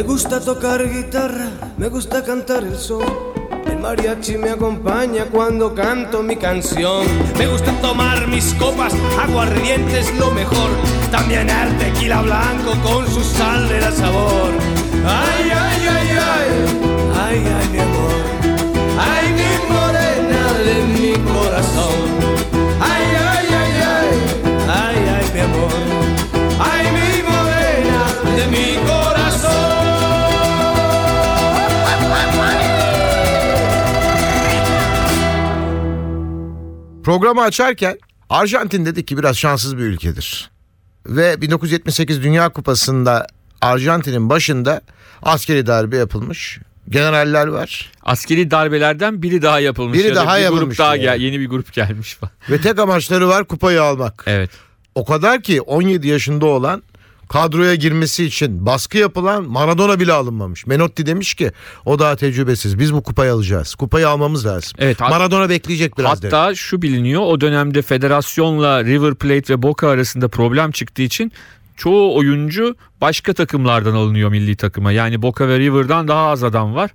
Me 0.00 0.06
gusta 0.06 0.40
tocar 0.40 0.82
guitarra, 0.90 1.50
me 1.76 1.88
gusta 1.90 2.24
cantar 2.24 2.64
el 2.64 2.78
son. 2.78 3.04
El 3.66 3.80
mariachi 3.80 4.38
me 4.38 4.48
acompaña 4.48 5.26
cuando 5.26 5.74
canto 5.74 6.22
mi 6.22 6.36
canción. 6.36 7.04
Me 7.36 7.46
gusta 7.46 7.70
tomar 7.82 8.26
mis 8.26 8.54
copas, 8.54 8.94
aguardiente 9.20 9.98
es 9.98 10.18
lo 10.18 10.30
mejor. 10.30 10.70
También 11.10 11.50
el 11.50 11.76
tequila 11.76 12.22
blanco 12.22 12.72
con 12.82 13.06
su 13.08 13.22
sal 13.22 13.68
le 13.68 13.78
da 13.78 13.92
sabor. 13.92 14.50
Ay, 15.04 15.50
ay, 15.50 15.86
ay, 15.86 16.08
ay, 16.16 16.48
ay, 17.22 17.44
ay, 17.60 17.68
mi 17.68 17.78
amor. 17.80 18.14
Ay, 18.98 19.34
mi 19.34 19.70
morena 19.70 20.52
de 20.64 20.82
mi 20.98 21.12
corazón. 21.30 22.29
Programı 37.04 37.42
açarken 37.42 37.98
Arjantin 38.30 38.86
dedik 38.86 39.08
ki 39.08 39.18
biraz 39.18 39.36
şanssız 39.36 39.76
bir 39.78 39.82
ülkedir. 39.82 40.50
Ve 41.06 41.40
1978 41.40 42.22
Dünya 42.22 42.48
Kupası'nda 42.48 43.26
Arjantin'in 43.60 44.30
başında 44.30 44.80
askeri 45.22 45.66
darbe 45.66 45.96
yapılmış. 45.96 46.60
Generaller 46.88 47.46
var. 47.46 47.92
Askeri 48.02 48.50
darbelerden 48.50 49.22
biri 49.22 49.42
daha 49.42 49.60
yapılmış. 49.60 49.98
Biri 49.98 50.08
ya 50.08 50.14
da 50.14 50.20
daha 50.20 50.38
bir 50.38 50.42
yapılmış 50.42 50.76
grup 50.76 50.78
daha 50.78 50.96
yani. 50.96 51.02
gel, 51.02 51.20
yeni 51.26 51.40
bir 51.40 51.48
grup 51.48 51.72
gelmiş 51.72 52.14
falan. 52.14 52.32
Ve 52.50 52.60
tek 52.60 52.78
amaçları 52.78 53.28
var 53.28 53.44
kupayı 53.44 53.82
almak. 53.82 54.24
Evet. 54.26 54.50
O 54.94 55.04
kadar 55.04 55.42
ki 55.42 55.60
17 55.60 56.08
yaşında 56.08 56.46
olan 56.46 56.82
kadroya 57.32 57.74
girmesi 57.74 58.24
için 58.24 58.66
baskı 58.66 58.98
yapılan 58.98 59.44
Maradona 59.44 60.00
bile 60.00 60.12
alınmamış. 60.12 60.66
Menotti 60.66 61.06
demiş 61.06 61.34
ki 61.34 61.52
o 61.84 61.98
daha 61.98 62.16
tecrübesiz. 62.16 62.78
Biz 62.78 62.94
bu 62.94 63.02
kupayı 63.02 63.32
alacağız. 63.32 63.74
Kupayı 63.74 64.08
almamız 64.08 64.46
lazım. 64.46 64.72
Evet, 64.78 65.00
Maradona 65.00 65.48
bekleyecek 65.48 65.98
biraz. 65.98 66.24
Hatta 66.24 66.54
şu 66.54 66.82
biliniyor 66.82 67.22
o 67.22 67.40
dönemde 67.40 67.82
federasyonla 67.82 68.84
River 68.84 69.14
Plate 69.14 69.54
ve 69.54 69.62
Boca 69.62 69.88
arasında 69.88 70.28
problem 70.28 70.70
çıktığı 70.70 71.02
için 71.02 71.32
çoğu 71.76 72.16
oyuncu 72.16 72.76
başka 73.00 73.32
takımlardan 73.32 73.94
alınıyor 73.94 74.30
milli 74.30 74.56
takıma. 74.56 74.92
Yani 74.92 75.22
Boca 75.22 75.48
ve 75.48 75.58
River'dan 75.58 76.08
daha 76.08 76.26
az 76.26 76.44
adam 76.44 76.74
var. 76.74 76.90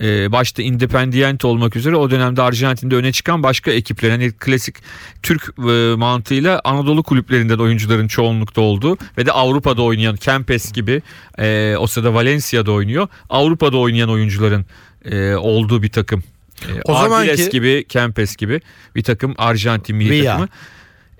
Ee, 0.00 0.32
başta 0.32 0.62
Independiente 0.62 1.46
olmak 1.46 1.76
üzere 1.76 1.96
o 1.96 2.10
dönemde 2.10 2.42
Arjantin'de 2.42 2.96
öne 2.96 3.12
çıkan 3.12 3.42
başka 3.42 3.70
ekipler. 3.70 4.10
Hani 4.10 4.32
klasik 4.32 4.76
Türk 5.22 5.54
e, 5.58 5.94
mantığıyla 5.96 6.60
Anadolu 6.64 7.02
kulüplerinden 7.02 7.58
oyuncuların 7.58 8.08
çoğunlukta 8.08 8.60
olduğu 8.60 8.96
ve 9.18 9.26
de 9.26 9.32
Avrupa'da 9.32 9.82
oynayan 9.82 10.16
Kempes 10.16 10.72
gibi 10.72 11.02
e, 11.38 11.76
o 11.78 11.86
sırada 11.86 12.14
Valencia'da 12.14 12.72
oynuyor. 12.72 13.08
Avrupa'da 13.30 13.76
oynayan 13.76 14.10
oyuncuların 14.10 14.66
e, 15.04 15.34
olduğu 15.34 15.82
bir 15.82 15.90
takım. 15.90 16.22
E, 16.68 16.72
O 16.84 16.94
zamanki- 16.94 17.30
Ardiles 17.30 17.50
gibi, 17.50 17.84
Kempes 17.88 18.36
gibi 18.36 18.60
bir 18.96 19.02
takım 19.02 19.34
Arjantin 19.38 19.96
milli 19.96 20.10
Villa. 20.10 20.30
takımı. 20.32 20.48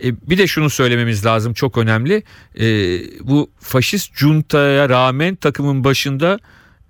E, 0.05 0.31
bir 0.31 0.39
de 0.39 0.47
şunu 0.47 0.71
söylememiz 0.71 1.27
lazım 1.27 1.55
çok 1.55 1.79
önemli. 1.79 2.23
E, 2.61 2.67
bu 3.29 3.51
faşist 3.61 4.17
juntaya 4.17 4.89
rağmen 4.89 5.35
takımın 5.37 5.85
başında 5.85 6.39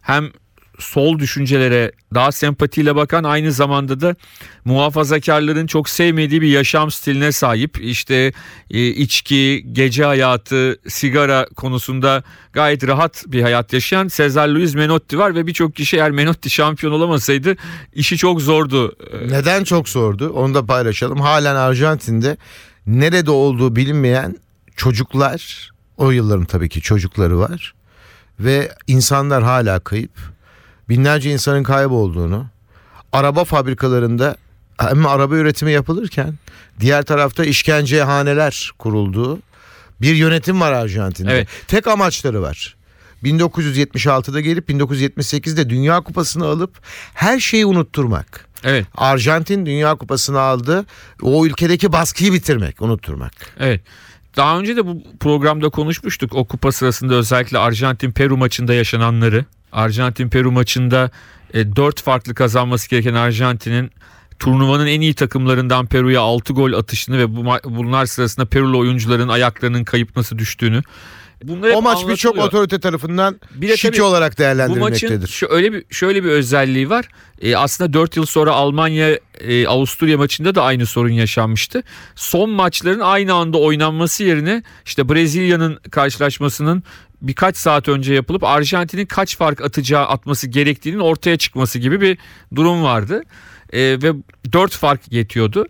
hem 0.01 0.31
sol 0.79 1.19
düşüncelere 1.19 1.93
daha 2.15 2.33
sempatiyle 2.33 2.97
bakan 2.97 3.25
aynı 3.25 3.53
zamanda 3.53 4.01
da 4.01 4.17
muhafazakarların 4.65 5.67
çok 5.67 5.89
sevmediği 5.89 6.41
bir 6.41 6.49
yaşam 6.49 6.91
stiline 6.91 7.33
sahip. 7.33 7.81
İşte 7.81 8.33
e, 8.71 8.87
içki, 8.87 9.67
gece 9.73 10.05
hayatı, 10.05 10.79
sigara 10.89 11.47
konusunda 11.57 12.23
gayet 12.53 12.87
rahat 12.87 13.25
bir 13.27 13.43
hayat 13.43 13.73
yaşayan 13.73 14.09
Cesar 14.09 14.49
Luis 14.49 14.75
Menotti 14.75 15.19
var 15.19 15.35
ve 15.35 15.47
birçok 15.47 15.75
kişi 15.75 15.97
eğer 15.97 16.11
Menotti 16.11 16.51
şampiyon 16.51 16.93
olamasaydı 16.93 17.57
işi 17.93 18.17
çok 18.17 18.41
zordu. 18.41 18.97
Neden 19.29 19.65
çok 19.65 19.89
sordu? 19.89 20.29
Onu 20.29 20.55
da 20.55 20.67
paylaşalım. 20.67 21.21
Halen 21.21 21.57
Arjantin'de 21.57 22.37
nerede 22.87 23.31
olduğu 23.31 23.77
bilinmeyen 23.77 24.37
çocuklar, 24.77 25.71
o 25.97 26.11
yılların 26.11 26.45
tabii 26.45 26.69
ki 26.69 26.81
çocukları 26.81 27.39
var. 27.39 27.75
Ve 28.41 28.73
insanlar 28.87 29.43
hala 29.43 29.81
kayıp. 29.81 30.34
Binlerce 30.89 31.31
insanın 31.31 31.63
kaybolduğunu, 31.63 32.47
araba 33.13 33.45
fabrikalarında 33.45 34.37
hem 34.79 35.07
araba 35.07 35.37
üretimi 35.37 35.73
yapılırken 35.73 36.35
diğer 36.81 37.03
tarafta 37.03 37.45
işkencehaneler 37.45 38.71
kurulduğu 38.79 39.39
bir 40.01 40.15
yönetim 40.15 40.61
var 40.61 40.73
Arjantin'de. 40.73 41.33
Evet. 41.33 41.49
Tek 41.67 41.87
amaçları 41.87 42.43
var. 42.43 42.77
1976'da 43.23 44.41
gelip 44.41 44.71
1978'de 44.71 45.71
Dünya 45.71 46.01
Kupası'nı 46.01 46.47
alıp 46.47 46.79
her 47.15 47.41
şeyi 47.41 47.67
unutturmak. 47.67 48.49
Evet. 48.65 48.87
Arjantin 48.97 49.67
Dünya 49.67 49.95
Kupası'nı 49.95 50.41
aldı. 50.41 50.87
O 51.23 51.47
ülkedeki 51.47 51.93
baskıyı 51.93 52.33
bitirmek, 52.33 52.83
unutturmak. 52.83 53.33
Evet. 53.61 53.81
Daha 54.37 54.59
önce 54.59 54.77
de 54.77 54.87
bu 54.87 55.03
programda 55.21 55.69
konuşmuştuk. 55.69 56.35
O 56.35 56.45
kupa 56.45 56.73
sırasında 56.73 57.15
özellikle 57.15 57.59
Arjantin-Peru 57.59 58.37
maçında 58.37 58.75
yaşananları. 58.75 59.45
Arjantin-Peru 59.75 60.51
maçında 60.51 61.11
e, 61.55 61.77
4 61.77 62.03
farklı 62.03 62.35
kazanması 62.35 62.91
gereken 62.91 63.15
Arjantin'in 63.15 63.91
turnuvanın 64.39 64.87
en 64.87 65.01
iyi 65.01 65.15
takımlarından 65.15 65.87
Peru'ya 65.87 66.21
6 66.21 66.53
gol 66.53 66.73
atışını 66.73 67.19
ve 67.19 67.37
bu 67.37 67.45
bunlar 67.65 68.07
sırasında 68.07 68.47
Perulu 68.47 68.79
oyuncuların 68.79 69.29
ayaklarının 69.29 69.85
kayıp 69.85 70.17
nasıl 70.17 70.39
düştüğünü. 70.39 70.83
Bunlar 71.45 71.71
O 71.71 71.83
maç 71.83 72.09
birçok 72.09 72.39
otorite 72.39 72.81
tarafından 72.81 73.41
Bir 73.55 73.69
de 73.69 73.77
şike 73.77 74.03
olarak 74.03 74.33
Bu 74.33 74.33
maçın 74.33 74.45
değerlendirilmektedir. 74.45 75.27
şu 75.29 75.47
öyle 75.51 75.73
bir 75.73 75.85
şöyle 75.91 76.25
bir 76.25 76.29
özelliği 76.29 76.91
var. 76.91 77.09
Ee, 77.43 77.57
aslında 77.57 77.93
4 77.93 78.17
yıl 78.17 78.27
sonra 78.27 78.53
Almanya 78.53 79.19
e, 79.41 79.67
Avusturya 79.67 80.19
maçında 80.19 80.55
da 80.55 80.63
aynı 80.63 80.87
sorun 80.87 81.13
yaşanmıştı. 81.13 81.83
Son 82.15 82.51
maçların 82.51 83.01
aynı 83.01 83.35
anda 83.35 83.59
oynanması 83.59 84.25
yerine 84.25 84.63
işte 84.85 85.09
Brezilya'nın 85.09 85.79
karşılaşmasının 85.91 86.83
birkaç 87.23 87.57
saat 87.57 87.89
önce 87.89 88.15
yapılıp 88.15 88.45
Arjantin'in 88.45 89.07
kaç 89.07 89.37
fark 89.37 89.61
atacağı 89.61 90.07
atması 90.07 90.47
gerektiğinin 90.47 91.01
ortaya 91.01 91.37
çıkması 91.37 91.79
gibi 91.79 92.01
bir 92.01 92.19
durum 92.55 92.83
vardı. 92.83 93.23
Ee, 93.73 93.81
ve 93.81 94.13
4 94.53 94.73
fark 94.73 95.13
yetiyordu. 95.13 95.67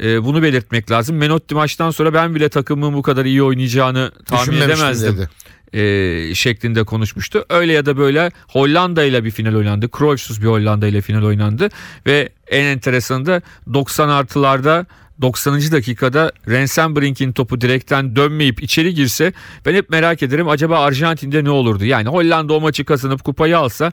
Ee, 0.00 0.24
bunu 0.24 0.42
belirtmek 0.42 0.90
lazım. 0.90 1.16
Menotti 1.16 1.54
maçtan 1.54 1.90
sonra 1.90 2.14
ben 2.14 2.34
bile 2.34 2.48
takımın 2.48 2.94
bu 2.94 3.02
kadar 3.02 3.24
iyi 3.24 3.42
oynayacağını 3.42 4.12
tahmin 4.26 4.60
edemezdim 4.60 5.16
dedi. 5.16 5.28
e, 5.72 6.34
şeklinde 6.34 6.84
konuşmuştu. 6.84 7.44
Öyle 7.50 7.72
ya 7.72 7.86
da 7.86 7.96
böyle 7.96 8.30
Hollanda 8.48 9.04
ile 9.04 9.24
bir 9.24 9.30
final 9.30 9.54
oynandı. 9.54 9.88
Cruyff'suz 9.98 10.42
bir 10.42 10.46
Hollanda 10.46 10.86
ile 10.86 11.00
final 11.00 11.22
oynandı. 11.22 11.68
Ve 12.06 12.28
en 12.46 12.64
enteresanı 12.64 13.26
da 13.26 13.42
90 13.74 14.08
artılarda 14.08 14.86
90. 15.20 15.72
dakikada 15.72 16.32
Rensenbrink'in 16.48 17.32
topu 17.32 17.60
direkten 17.60 18.16
dönmeyip 18.16 18.62
içeri 18.62 18.94
girse 18.94 19.32
ben 19.66 19.74
hep 19.74 19.90
merak 19.90 20.22
ederim 20.22 20.48
acaba 20.48 20.78
Arjantin'de 20.78 21.44
ne 21.44 21.50
olurdu? 21.50 21.84
Yani 21.84 22.08
Hollanda 22.08 22.52
o 22.52 22.60
maçı 22.60 22.84
kazanıp 22.84 23.24
kupayı 23.24 23.58
alsa 23.58 23.92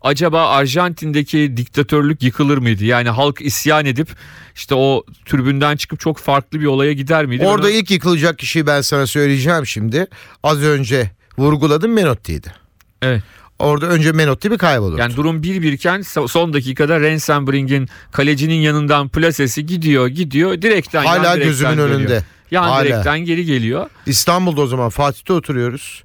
acaba 0.00 0.48
Arjantin'deki 0.48 1.56
diktatörlük 1.56 2.22
yıkılır 2.22 2.58
mıydı? 2.58 2.84
Yani 2.84 3.08
halk 3.08 3.40
isyan 3.40 3.86
edip 3.86 4.08
işte 4.54 4.74
o 4.74 5.04
tribünden 5.26 5.76
çıkıp 5.76 6.00
çok 6.00 6.18
farklı 6.18 6.60
bir 6.60 6.66
olaya 6.66 6.92
gider 6.92 7.26
miydi? 7.26 7.46
Orada 7.46 7.70
ilk 7.70 7.90
yıkılacak 7.90 8.38
kişiyi 8.38 8.66
ben 8.66 8.80
sana 8.80 9.06
söyleyeceğim 9.06 9.66
şimdi. 9.66 10.06
Az 10.42 10.62
önce 10.62 11.10
vurguladım 11.38 11.92
Menotti'ydi. 11.92 12.54
Evet. 13.02 13.22
Orada 13.58 13.86
önce 13.86 14.12
Menotti 14.12 14.50
bir 14.50 14.58
kaybolur. 14.58 14.98
Yani 14.98 15.16
durum 15.16 15.42
1-1 15.42 15.72
iken 15.72 16.00
so- 16.00 16.28
son 16.28 16.52
dakikada 16.52 17.00
Rensenbrink'in 17.00 17.88
kalecinin 18.12 18.54
yanından 18.54 19.08
plasesi 19.08 19.66
gidiyor 19.66 20.06
gidiyor 20.08 20.62
direkten 20.62 21.02
yan 21.02 21.08
Hala 21.08 21.22
direkten 21.34 21.48
gözümün 21.48 21.70
geliyor. 21.70 21.88
önünde. 21.90 22.24
Yan 22.50 22.62
Hala. 22.62 22.84
direkten 22.84 23.18
geri 23.18 23.44
geliyor. 23.44 23.86
İstanbul'da 24.06 24.60
o 24.60 24.66
zaman 24.66 24.88
Fatih'te 24.90 25.32
oturuyoruz. 25.32 26.02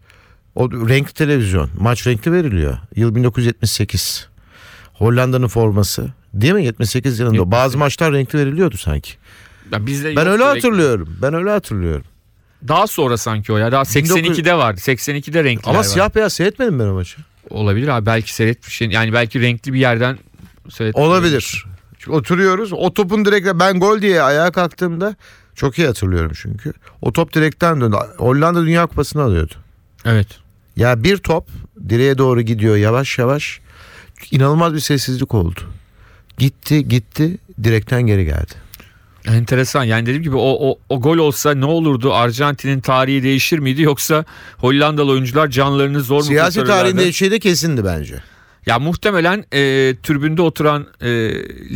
O 0.55 0.71
renkli 0.71 1.13
televizyon. 1.13 1.69
Maç 1.79 2.07
renkli 2.07 2.31
veriliyor. 2.31 2.77
Yıl 2.95 3.15
1978. 3.15 4.27
Hollanda'nın 4.93 5.47
forması. 5.47 6.09
Değil 6.33 6.53
mi 6.53 6.65
78 6.65 7.19
yılında? 7.19 7.35
78. 7.35 7.51
Bazı 7.59 7.77
maçlar 7.77 8.13
renkli 8.13 8.39
veriliyordu 8.39 8.77
sanki. 8.77 9.11
Ya 9.71 9.85
bizde 9.85 10.15
Ben 10.15 10.27
öyle 10.27 10.43
hatırlıyorum. 10.43 11.17
Ben 11.21 11.33
öyle 11.33 11.49
hatırlıyorum. 11.49 12.05
Daha 12.67 12.87
sonra 12.87 13.17
sanki 13.17 13.53
o 13.53 13.57
ya. 13.57 13.71
Daha 13.71 13.81
82'de 13.81 14.53
vardı. 14.53 14.79
82'de 14.81 15.43
renkli 15.43 15.69
Ama 15.69 15.79
var. 15.79 15.83
siyah 15.83 16.15
beyaz 16.15 16.33
seyretmedim 16.33 16.79
ben 16.79 16.85
o 16.85 16.93
maçı. 16.93 17.17
Olabilir 17.49 17.87
abi. 17.87 18.05
Belki 18.05 18.35
seyretmiş. 18.35 18.81
Yani 18.81 19.13
belki 19.13 19.41
renkli 19.41 19.73
bir 19.73 19.79
yerden 19.79 20.17
seyret. 20.69 20.95
Olabilir. 20.95 21.65
Çünkü 21.99 22.11
oturuyoruz. 22.11 22.73
O 22.73 22.93
topun 22.93 23.25
direkle 23.25 23.59
ben 23.59 23.79
gol 23.79 24.01
diye 24.01 24.21
ayağa 24.21 24.51
kalktığımda 24.51 25.15
çok 25.55 25.79
iyi 25.79 25.87
hatırlıyorum 25.87 26.31
çünkü. 26.35 26.73
O 27.01 27.13
top 27.13 27.33
direkten 27.33 27.81
döndü. 27.81 27.95
Hollanda 28.17 28.65
Dünya 28.65 28.85
Kupası'nı 28.85 29.23
alıyordu. 29.23 29.53
Evet. 30.05 30.27
Ya 30.75 31.03
bir 31.03 31.17
top 31.17 31.47
direğe 31.89 32.17
doğru 32.17 32.41
gidiyor 32.41 32.75
yavaş 32.75 33.17
yavaş. 33.17 33.59
İnanılmaz 34.31 34.73
bir 34.73 34.79
sessizlik 34.79 35.33
oldu. 35.33 35.59
Gitti 36.37 36.87
gitti 36.87 37.37
direkten 37.63 38.01
geri 38.01 38.25
geldi. 38.25 38.53
Enteresan. 39.27 39.83
Yani 39.83 40.05
dediğim 40.05 40.23
gibi 40.23 40.35
o, 40.35 40.69
o, 40.69 40.79
o 40.89 41.01
gol 41.01 41.17
olsa 41.17 41.53
ne 41.53 41.65
olurdu? 41.65 42.13
Arjantin'in 42.13 42.79
tarihi 42.79 43.23
değişir 43.23 43.59
miydi? 43.59 43.81
Yoksa 43.81 44.25
Hollandalı 44.57 45.11
oyuncular 45.11 45.47
canlarını 45.47 46.01
zor 46.01 46.17
mu 46.17 46.23
Siyasi 46.23 46.63
tarihinde 46.63 47.11
şey 47.11 47.31
de 47.31 47.39
kesindi 47.39 47.85
bence. 47.85 48.15
Ya 48.65 48.79
muhtemelen 48.79 49.45
e, 49.51 49.95
tribünde 50.03 50.41
oturan 50.41 50.87
e, 51.01 51.09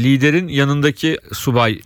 liderin 0.04 0.48
yanındaki 0.48 1.18
subay 1.34 1.80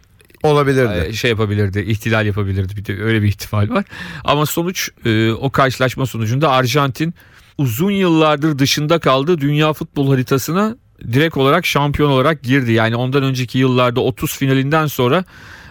Olabilirdi. 0.44 1.08
e, 1.08 1.14
şey 1.14 1.30
yapabilirdi, 1.32 1.80
ihtilal 1.80 2.26
yapabilirdi. 2.26 2.78
Bir 2.78 2.86
de 2.86 3.04
öyle 3.04 3.22
bir 3.22 3.28
ihtimal 3.28 3.70
var. 3.70 3.86
Ama 4.24 4.46
sonuç 4.46 4.90
e, 5.06 5.32
o 5.32 5.50
karşılaşma 5.50 6.06
sonucunda 6.06 6.50
Arjantin 6.52 7.14
uzun 7.58 7.92
yıllardır 7.92 8.60
dışında 8.60 9.00
kaldığı 9.00 9.42
dünya 9.42 9.74
futbol 9.74 10.10
haritasına 10.10 10.76
direkt 11.14 11.38
olarak 11.38 11.66
şampiyon 11.66 12.10
olarak 12.12 12.44
girdi. 12.44 12.72
Yani 12.72 12.96
ondan 12.96 13.24
önceki 13.24 13.58
yıllarda 13.60 14.02
30 14.02 14.38
finalinden 14.38 14.88
sonra 14.88 15.26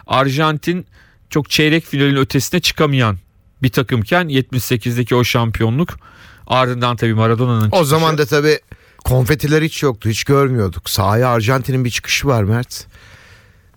Arjantin 0.07 0.87
çok 1.31 1.51
çeyrek 1.51 1.85
finalin 1.85 2.17
ötesine 2.17 2.61
çıkamayan 2.61 3.19
bir 3.63 3.69
takımken 3.69 4.29
78'deki 4.29 5.15
o 5.15 5.25
şampiyonluk 5.25 5.97
ardından 6.47 6.97
tabii 6.97 7.15
Maradona'nın 7.15 7.61
O 7.61 7.65
çıkışı. 7.65 7.85
zaman 7.85 8.19
da 8.19 8.27
tabii 8.27 8.59
konfetiler 9.05 9.63
hiç 9.63 9.83
yoktu. 9.83 10.09
Hiç 10.09 10.25
görmüyorduk. 10.25 10.91
Sahaya 10.91 11.29
Arjantin'in 11.29 11.85
bir 11.85 11.91
çıkışı 11.91 12.27
var 12.29 12.43
Mert. 12.43 12.87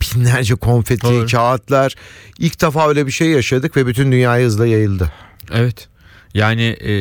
Binlerce 0.01 0.55
konfeti, 0.55 1.01
Doğru. 1.07 1.25
kağıtlar. 1.27 1.95
İlk 2.39 2.61
defa 2.61 2.89
öyle 2.89 3.07
bir 3.07 3.11
şey 3.11 3.27
yaşadık 3.29 3.77
ve 3.77 3.87
bütün 3.87 4.11
dünyaya 4.11 4.45
hızla 4.45 4.67
yayıldı. 4.67 5.11
Evet. 5.51 5.87
Yani 6.33 6.63
e, 6.63 6.93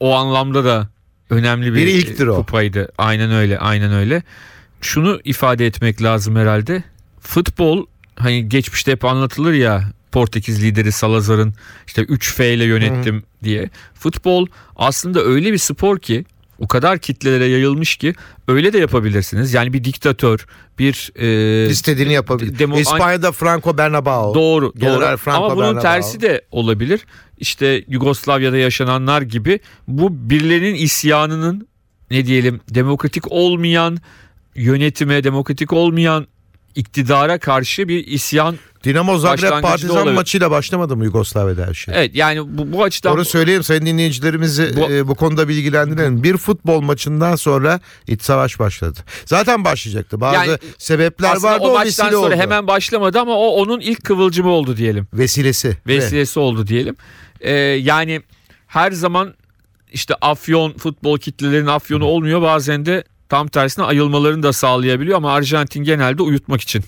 o 0.00 0.14
anlamda 0.14 0.64
da 0.64 0.88
önemli 1.30 1.72
bir 1.72 1.76
Bir 1.78 1.86
ilktir 1.86 2.26
o. 2.26 2.36
kupaydı. 2.36 2.88
Aynen 2.98 3.30
öyle, 3.32 3.58
aynen 3.58 3.92
öyle. 3.92 4.22
Şunu 4.80 5.20
ifade 5.24 5.66
etmek 5.66 6.02
lazım 6.02 6.36
herhalde. 6.36 6.82
Futbol 7.20 7.86
hani 8.16 8.48
geçmişte 8.48 8.92
hep 8.92 9.04
anlatılır 9.04 9.52
ya 9.52 9.84
Portekiz 10.12 10.62
lideri 10.62 10.92
Salazar'ın 10.92 11.54
işte 11.86 12.02
3F 12.02 12.52
ile 12.54 12.64
yönettim 12.64 13.22
diye. 13.44 13.70
Futbol 13.94 14.46
aslında 14.76 15.22
öyle 15.24 15.52
bir 15.52 15.58
spor 15.58 15.98
ki 15.98 16.24
o 16.58 16.68
kadar 16.68 16.98
kitlelere 16.98 17.44
yayılmış 17.46 17.96
ki 17.96 18.14
öyle 18.48 18.72
de 18.72 18.78
yapabilirsiniz. 18.78 19.54
Yani 19.54 19.72
bir 19.72 19.84
diktatör, 19.84 20.46
bir 20.78 21.12
e, 21.66 21.70
İstediğini 21.70 22.12
yapabilir. 22.12 22.58
demo- 22.58 22.80
İspanya'da 22.80 23.32
Franco 23.32 23.78
Bernabeu. 23.78 24.34
Doğru, 24.34 24.72
General 24.76 25.10
doğru. 25.10 25.16
Franco 25.16 25.44
Ama 25.44 25.56
bunun 25.56 25.64
Bernabeu. 25.66 25.82
tersi 25.82 26.20
de 26.20 26.42
olabilir. 26.50 27.00
İşte 27.38 27.84
Yugoslavya'da 27.88 28.56
yaşananlar 28.56 29.22
gibi 29.22 29.60
bu 29.88 30.30
birilerinin 30.30 30.74
isyanının 30.74 31.68
ne 32.10 32.26
diyelim 32.26 32.60
demokratik 32.70 33.32
olmayan 33.32 33.98
yönetime, 34.54 35.24
demokratik 35.24 35.72
olmayan 35.72 36.26
iktidara 36.74 37.38
karşı 37.38 37.88
bir 37.88 38.06
isyan. 38.06 38.56
Dinamo 38.84 39.18
Zagreb 39.18 39.62
Partizan 39.62 40.12
maçıyla 40.12 40.50
başlamadı 40.50 40.96
mı 40.96 41.04
Yugoslavya'da 41.04 41.66
her 41.66 41.74
şey? 41.74 41.94
Evet 41.98 42.14
yani 42.14 42.58
bu, 42.58 42.72
bu 42.72 42.82
açıdan 42.82 43.14
Onu 43.14 43.24
söyleyeyim 43.24 43.62
sayın 43.62 43.86
dinleyicilerimizi 43.86 44.76
Bu- 44.76 44.80
bu, 44.80 45.08
bu 45.08 45.14
konuda 45.14 45.48
bilgilendirelim. 45.48 46.22
Bir 46.22 46.36
futbol 46.36 46.80
maçından 46.80 47.36
sonra 47.36 47.80
iç 48.06 48.22
savaş 48.22 48.58
başladı. 48.58 48.98
Zaten 49.26 49.64
başlayacaktı. 49.64 50.20
Bazı 50.20 50.34
Yani 50.50 50.58
sebepler 50.78 51.36
vardı 51.36 51.64
o 51.64 51.70
o, 51.70 51.74
maçtan 51.74 51.86
vesile 52.06 52.10
sonra 52.10 52.34
oldu. 52.34 52.42
hemen 52.42 52.66
başlamadı 52.66 53.20
ama 53.20 53.32
o 53.32 53.46
onun 53.46 53.80
ilk 53.80 54.04
kıvılcımı 54.04 54.50
oldu 54.50 54.76
diyelim. 54.76 55.08
Vesilesi. 55.14 55.76
vesilesi 55.86 56.40
oldu 56.40 56.66
diyelim. 56.66 56.96
Ee, 57.40 57.52
yani 57.60 58.22
her 58.66 58.92
zaman 58.92 59.34
işte 59.92 60.14
afyon 60.20 60.72
futbol 60.72 61.18
kitlelerinin 61.18 61.66
afyonu 61.66 62.04
olmuyor 62.04 62.42
bazen 62.42 62.86
de 62.86 63.04
tam 63.28 63.48
tersine 63.48 63.84
ayılmalarını 63.84 64.42
da 64.42 64.52
sağlayabiliyor 64.52 65.16
ama 65.16 65.32
Arjantin 65.32 65.84
genelde 65.84 66.22
uyutmak 66.22 66.60
için 66.60 66.84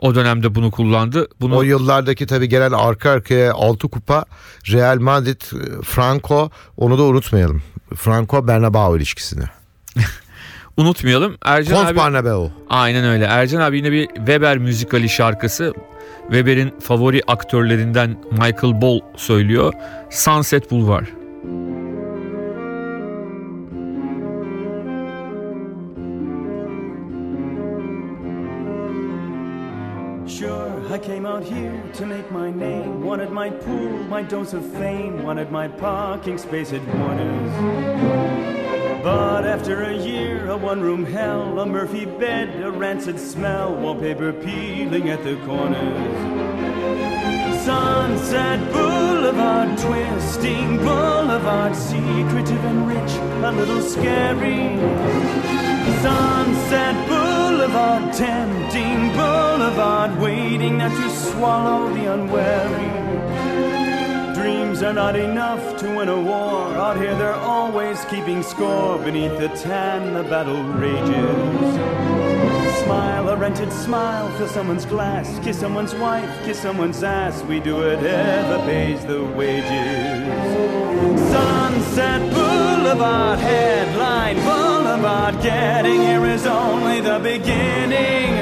o 0.00 0.14
dönemde 0.14 0.54
bunu 0.54 0.70
kullandı. 0.70 1.28
Bunu 1.40 1.56
O 1.56 1.62
yıllardaki 1.62 2.26
tabii 2.26 2.48
gelen 2.48 2.72
arka 2.72 3.10
arkaya 3.10 3.54
6 3.54 3.88
kupa 3.88 4.24
Real 4.72 4.98
Madrid, 4.98 5.40
e, 5.40 5.82
Franco 5.82 6.50
onu 6.76 6.98
da 6.98 7.02
unutmayalım. 7.02 7.62
Franco 7.96 8.48
Bernabeu 8.48 8.96
ilişkisini. 8.96 9.44
unutmayalım. 10.76 11.36
Ercan 11.44 11.74
Conf 11.76 11.88
abi 11.88 11.98
Bernabeu. 11.98 12.50
aynen 12.68 13.04
öyle. 13.04 13.24
Ercan 13.24 13.60
abi 13.60 13.76
yine 13.76 13.92
bir 13.92 14.06
Weber 14.06 14.58
müzikali 14.58 15.08
şarkısı. 15.08 15.74
Weber'in 16.22 16.74
favori 16.80 17.20
aktörlerinden 17.26 18.16
Michael 18.30 18.80
Ball 18.80 19.00
söylüyor. 19.16 19.72
Sunset 20.10 20.70
Boulevard. 20.70 21.06
My 33.32 33.48
pool, 33.48 33.88
my 34.10 34.22
dose 34.22 34.52
of 34.52 34.62
fame. 34.74 35.22
Wanted 35.22 35.50
my 35.50 35.66
parking 35.66 36.36
space 36.36 36.74
at 36.74 36.84
Warner's. 36.94 39.02
But 39.02 39.46
after 39.46 39.84
a 39.84 39.96
year, 39.96 40.50
a 40.50 40.56
one 40.56 40.82
room 40.82 41.06
hell, 41.06 41.58
a 41.58 41.64
Murphy 41.64 42.04
bed, 42.04 42.62
a 42.62 42.70
rancid 42.70 43.18
smell, 43.18 43.74
wallpaper 43.74 44.34
peeling 44.34 45.08
at 45.08 45.24
the 45.24 45.36
corners. 45.46 46.14
Sunset 47.64 48.70
Boulevard, 48.70 49.78
twisting 49.78 50.76
boulevard, 50.76 51.74
secretive 51.74 52.62
and 52.66 52.86
rich, 52.86 53.12
a 53.44 53.50
little 53.50 53.80
scary. 53.80 54.76
Sunset 56.02 57.08
Boulevard, 57.08 58.12
tempting 58.12 59.08
boulevard, 59.16 60.20
waiting 60.20 60.76
not 60.76 60.90
to 60.90 61.08
swallow 61.08 61.88
the 61.94 62.12
unwary. 62.12 63.01
Are 64.82 64.92
not 64.92 65.14
enough 65.14 65.78
to 65.78 65.96
win 65.96 66.08
a 66.08 66.20
war. 66.20 66.66
Out 66.74 66.96
here 66.96 67.14
they're 67.16 67.34
always 67.34 68.04
keeping 68.06 68.42
score. 68.42 68.98
Beneath 68.98 69.38
the 69.38 69.48
tan, 69.48 70.12
the 70.12 70.24
battle 70.24 70.60
rages. 70.74 71.74
Smile, 72.82 73.28
a 73.28 73.36
rented 73.36 73.72
smile, 73.72 74.28
fill 74.36 74.48
someone's 74.48 74.84
glass, 74.84 75.38
kiss 75.44 75.60
someone's 75.60 75.94
wife, 75.94 76.28
kiss 76.44 76.58
someone's 76.58 77.00
ass. 77.04 77.44
We 77.44 77.60
do 77.60 77.76
whatever 77.76 78.58
pays 78.66 79.06
the 79.06 79.22
wages. 79.22 79.70
Sunset 81.30 82.20
Boulevard, 82.34 83.38
headline 83.38 84.36
Boulevard, 84.36 85.40
getting 85.42 86.00
here 86.00 86.26
is 86.26 86.44
only 86.44 87.00
the 87.00 87.20
beginning. 87.20 88.34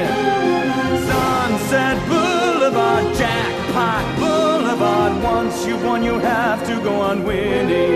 Sunset 1.07 1.99
Boulevard, 2.09 3.15
jackpot 3.15 4.20
Once 5.41 5.67
you've 5.67 5.83
won, 5.85 6.03
you 6.05 6.19
have 6.19 6.65
to 6.67 6.81
go 6.83 7.01
on 7.01 7.25
winning. 7.25 7.93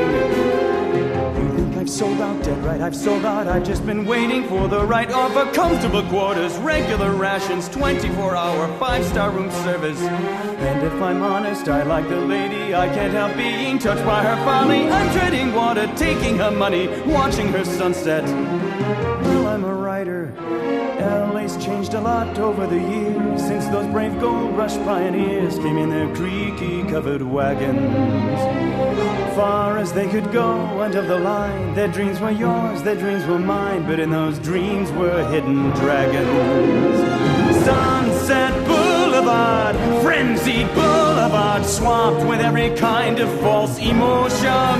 You 1.36 1.56
think 1.56 1.76
I've 1.76 1.88
sold 1.88 2.20
out 2.20 2.42
dead 2.42 2.64
right? 2.64 2.80
I've 2.80 2.96
sold 2.96 3.24
out. 3.24 3.46
I've 3.46 3.64
just 3.64 3.86
been 3.86 4.04
waiting 4.04 4.48
for 4.48 4.66
the 4.66 4.84
right 4.84 5.10
offer. 5.10 5.50
Comfortable 5.52 6.02
quarters, 6.04 6.56
regular 6.58 7.12
rations, 7.12 7.68
24 7.68 8.34
hour, 8.34 8.78
five 8.78 9.04
star 9.04 9.30
room 9.30 9.50
service. 9.50 10.00
And 10.00 10.86
if 10.86 10.92
I'm 10.94 11.22
honest, 11.22 11.68
I 11.68 11.82
like 11.82 12.08
the 12.08 12.20
lady. 12.20 12.74
I 12.74 12.88
can't 12.88 13.12
help 13.12 13.36
being 13.36 13.78
touched 13.78 14.04
by 14.04 14.22
her 14.22 14.36
folly. 14.44 14.88
I'm 14.88 15.12
treading 15.12 15.54
water, 15.54 15.86
taking 15.96 16.38
her 16.38 16.50
money, 16.50 16.88
watching 17.06 17.48
her 17.48 17.64
sunset. 17.64 18.24
Well, 18.24 19.46
I'm 19.46 19.64
a 19.64 19.74
writer. 19.74 20.32
Changed 21.44 21.92
a 21.92 22.00
lot 22.00 22.38
over 22.38 22.66
the 22.66 22.78
years 22.78 23.40
since 23.42 23.66
those 23.66 23.86
brave 23.92 24.18
gold 24.18 24.56
rush 24.56 24.76
pioneers 24.78 25.58
came 25.58 25.76
in 25.76 25.90
their 25.90 26.12
creaky 26.14 26.82
covered 26.84 27.20
wagons. 27.20 28.40
Far 29.36 29.76
as 29.76 29.92
they 29.92 30.08
could 30.08 30.32
go 30.32 30.80
until 30.80 31.06
the 31.06 31.18
line, 31.18 31.74
their 31.74 31.88
dreams 31.88 32.18
were 32.18 32.30
yours, 32.30 32.82
their 32.82 32.96
dreams 32.96 33.26
were 33.26 33.38
mine, 33.38 33.86
but 33.86 34.00
in 34.00 34.10
those 34.10 34.38
dreams 34.38 34.90
were 34.92 35.22
hidden 35.30 35.68
dragons. 35.72 36.96
Sunset 37.64 38.52
Boulevard, 38.66 39.76
frenzied 40.02 40.68
boulevard, 40.74 41.66
swamped 41.66 42.26
with 42.26 42.40
every 42.40 42.70
kind 42.76 43.18
of 43.18 43.28
false 43.40 43.78
emotion. 43.78 44.78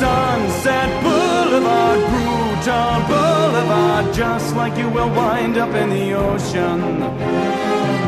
Sunset 0.00 1.02
Boulevard, 1.02 2.35
boulevard. 2.64 3.46
Boulevard, 3.56 4.14
just 4.14 4.54
like 4.54 4.76
you 4.76 4.88
will 4.90 5.08
wind 5.08 5.56
up 5.56 5.74
in 5.74 5.88
the 5.88 6.12
ocean. 6.12 7.00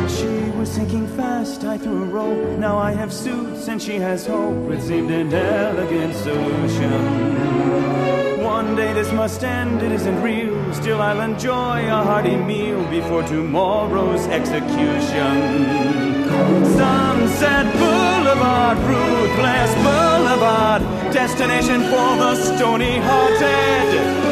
She 0.07 0.51
was 0.57 0.71
sinking 0.71 1.07
fast, 1.17 1.63
I 1.63 1.77
threw 1.77 2.03
a 2.03 2.05
rope. 2.05 2.59
Now 2.59 2.77
I 2.77 2.91
have 2.91 3.11
suits 3.11 3.67
and 3.67 3.81
she 3.81 3.95
has 3.95 4.27
hope. 4.27 4.69
It 4.71 4.81
seemed 4.81 5.09
an 5.11 5.33
elegant 5.33 6.13
solution. 6.15 6.93
One 8.43 8.75
day 8.75 8.93
this 8.93 9.11
must 9.11 9.43
end, 9.43 9.81
it 9.81 9.91
isn't 9.91 10.21
real. 10.21 10.73
Still, 10.73 11.01
I'll 11.01 11.21
enjoy 11.21 11.87
a 11.87 12.03
hearty 12.03 12.35
meal 12.35 12.83
before 12.91 13.23
tomorrow's 13.23 14.27
execution. 14.27 15.65
Sunset 16.77 17.65
Boulevard, 17.73 18.77
Ruthless 18.77 19.73
Boulevard, 19.85 20.81
destination 21.11 21.81
for 21.83 22.09
the 22.21 22.35
stony 22.35 22.97
hearted. 22.99 24.28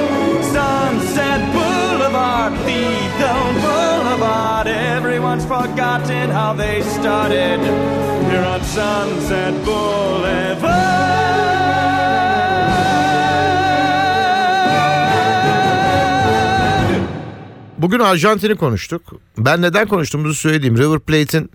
Sunset 0.53 1.41
Boulevard, 1.53 2.53
Lethal 2.65 3.53
Boulevard, 3.65 4.67
everyone's 4.67 5.45
forgotten 5.45 6.29
how 6.29 6.53
they 6.57 6.81
started. 6.81 7.59
Here 8.29 8.45
on 8.45 8.61
Sunset 8.63 9.65
Boulevard. 9.65 10.97
Bugün 17.77 17.99
Arjantin'i 17.99 18.55
konuştuk. 18.55 19.01
Ben 19.37 19.61
neden 19.61 19.87
konuştuğumuzu 19.87 20.33
söyleyeyim. 20.35 20.77
River 20.77 20.99
Plate'in 20.99 21.51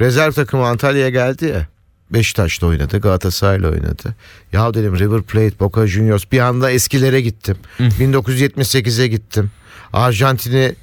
rezerv 0.00 0.32
takımı 0.32 0.66
Antalya'ya 0.66 1.08
geldi 1.08 1.44
ya. 1.44 1.71
Beşiktaş'ta 2.12 2.66
oynadı, 2.66 2.98
Galatasaray'la 2.98 3.68
oynadı. 3.68 4.14
Ya 4.52 4.74
dedim 4.74 4.98
River 4.98 5.22
Plate, 5.22 5.60
Boca 5.60 5.86
Juniors 5.86 6.24
bir 6.32 6.40
anda 6.40 6.70
eskilere 6.70 7.20
gittim. 7.20 7.56
1978'e 7.78 9.06
gittim. 9.06 9.50
Arjantin'i 9.92 10.74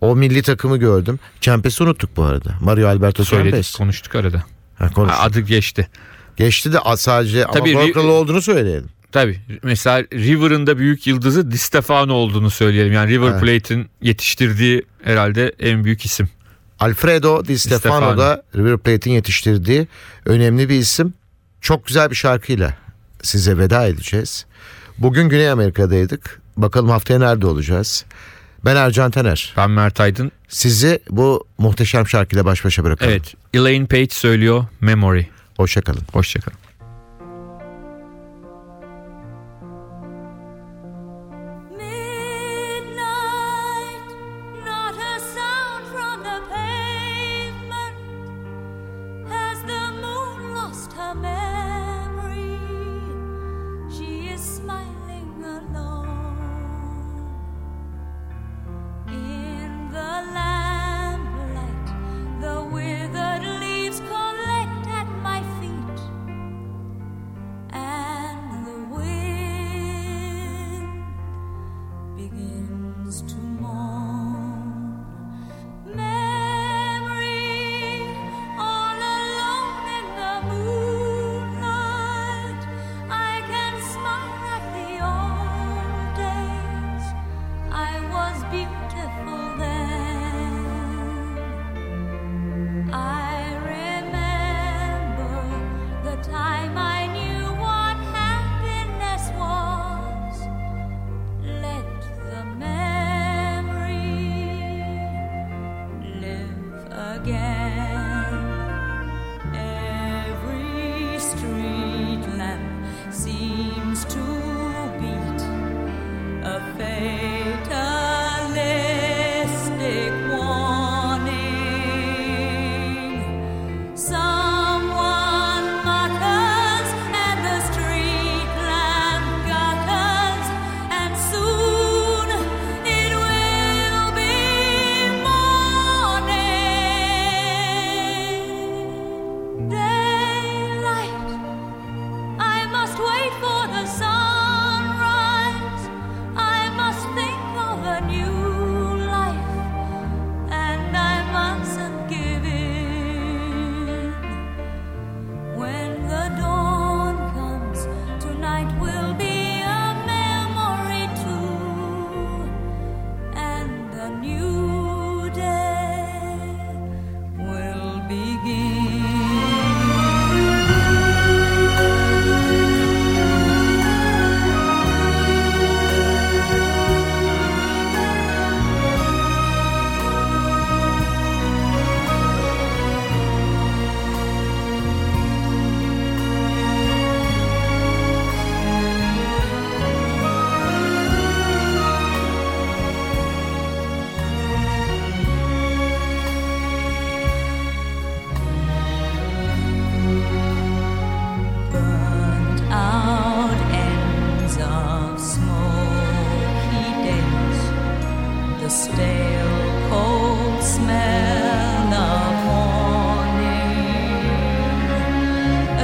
o 0.00 0.16
milli 0.16 0.42
takımı 0.42 0.76
gördüm. 0.76 1.18
Kempes'i 1.40 1.82
unuttuk 1.82 2.16
bu 2.16 2.22
arada. 2.22 2.54
Mario 2.60 2.88
Alberto 2.88 3.24
Söyledik 3.24 3.50
Kempes. 3.52 3.72
konuştuk 3.74 4.14
arada. 4.14 4.44
Ha, 4.78 4.90
konuştuk. 4.90 5.20
Adı 5.24 5.40
geçti. 5.40 5.88
Geçti 6.36 6.72
de 6.72 6.78
sadece 6.96 7.44
Tabii, 7.52 7.70
ama 7.72 7.82
Ri- 7.82 7.88
Volkan'lı 7.88 8.12
olduğunu 8.12 8.42
söyleyelim. 8.42 8.88
Tabii 9.12 9.40
mesela 9.62 10.04
River'ın 10.12 10.66
da 10.66 10.78
büyük 10.78 11.06
yıldızı 11.06 11.50
Di 11.50 11.58
Stefano 11.58 12.12
olduğunu 12.12 12.50
söyleyelim. 12.50 12.92
Yani 12.92 13.10
River 13.10 13.30
Evet. 13.30 13.40
Plate'in 13.40 13.88
yetiştirdiği 14.02 14.82
herhalde 15.04 15.52
en 15.60 15.84
büyük 15.84 16.04
isim. 16.04 16.28
Alfredo 16.80 17.44
Di 17.44 17.58
Stefano 17.58 17.96
Stefano. 17.96 18.18
da 18.18 18.42
River 18.56 18.78
Plate'in 18.78 19.14
yetiştirdiği 19.14 19.88
önemli 20.26 20.68
bir 20.68 20.74
isim. 20.78 21.14
Çok 21.60 21.86
güzel 21.86 22.10
bir 22.10 22.14
şarkıyla 22.16 22.74
size 23.22 23.58
veda 23.58 23.86
edeceğiz. 23.86 24.46
Bugün 24.98 25.28
Güney 25.28 25.50
Amerika'daydık. 25.50 26.40
Bakalım 26.56 26.88
haftaya 26.90 27.18
nerede 27.18 27.46
olacağız? 27.46 28.04
Ben 28.64 28.76
Ercan 28.76 29.10
Taner. 29.10 29.52
Ben 29.56 29.70
Mert 29.70 30.00
Aydın. 30.00 30.32
Sizi 30.48 31.00
bu 31.10 31.46
muhteşem 31.58 32.08
şarkıyla 32.08 32.44
baş 32.44 32.64
başa 32.64 32.84
bırakalım. 32.84 33.12
Evet 33.12 33.34
Elaine 33.54 33.86
Page 33.86 34.08
söylüyor 34.10 34.64
Memory. 34.80 35.26
Hoşçakalın. 35.56 36.02
Hoşçakalın. 36.12 36.63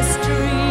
a. 0.02 0.69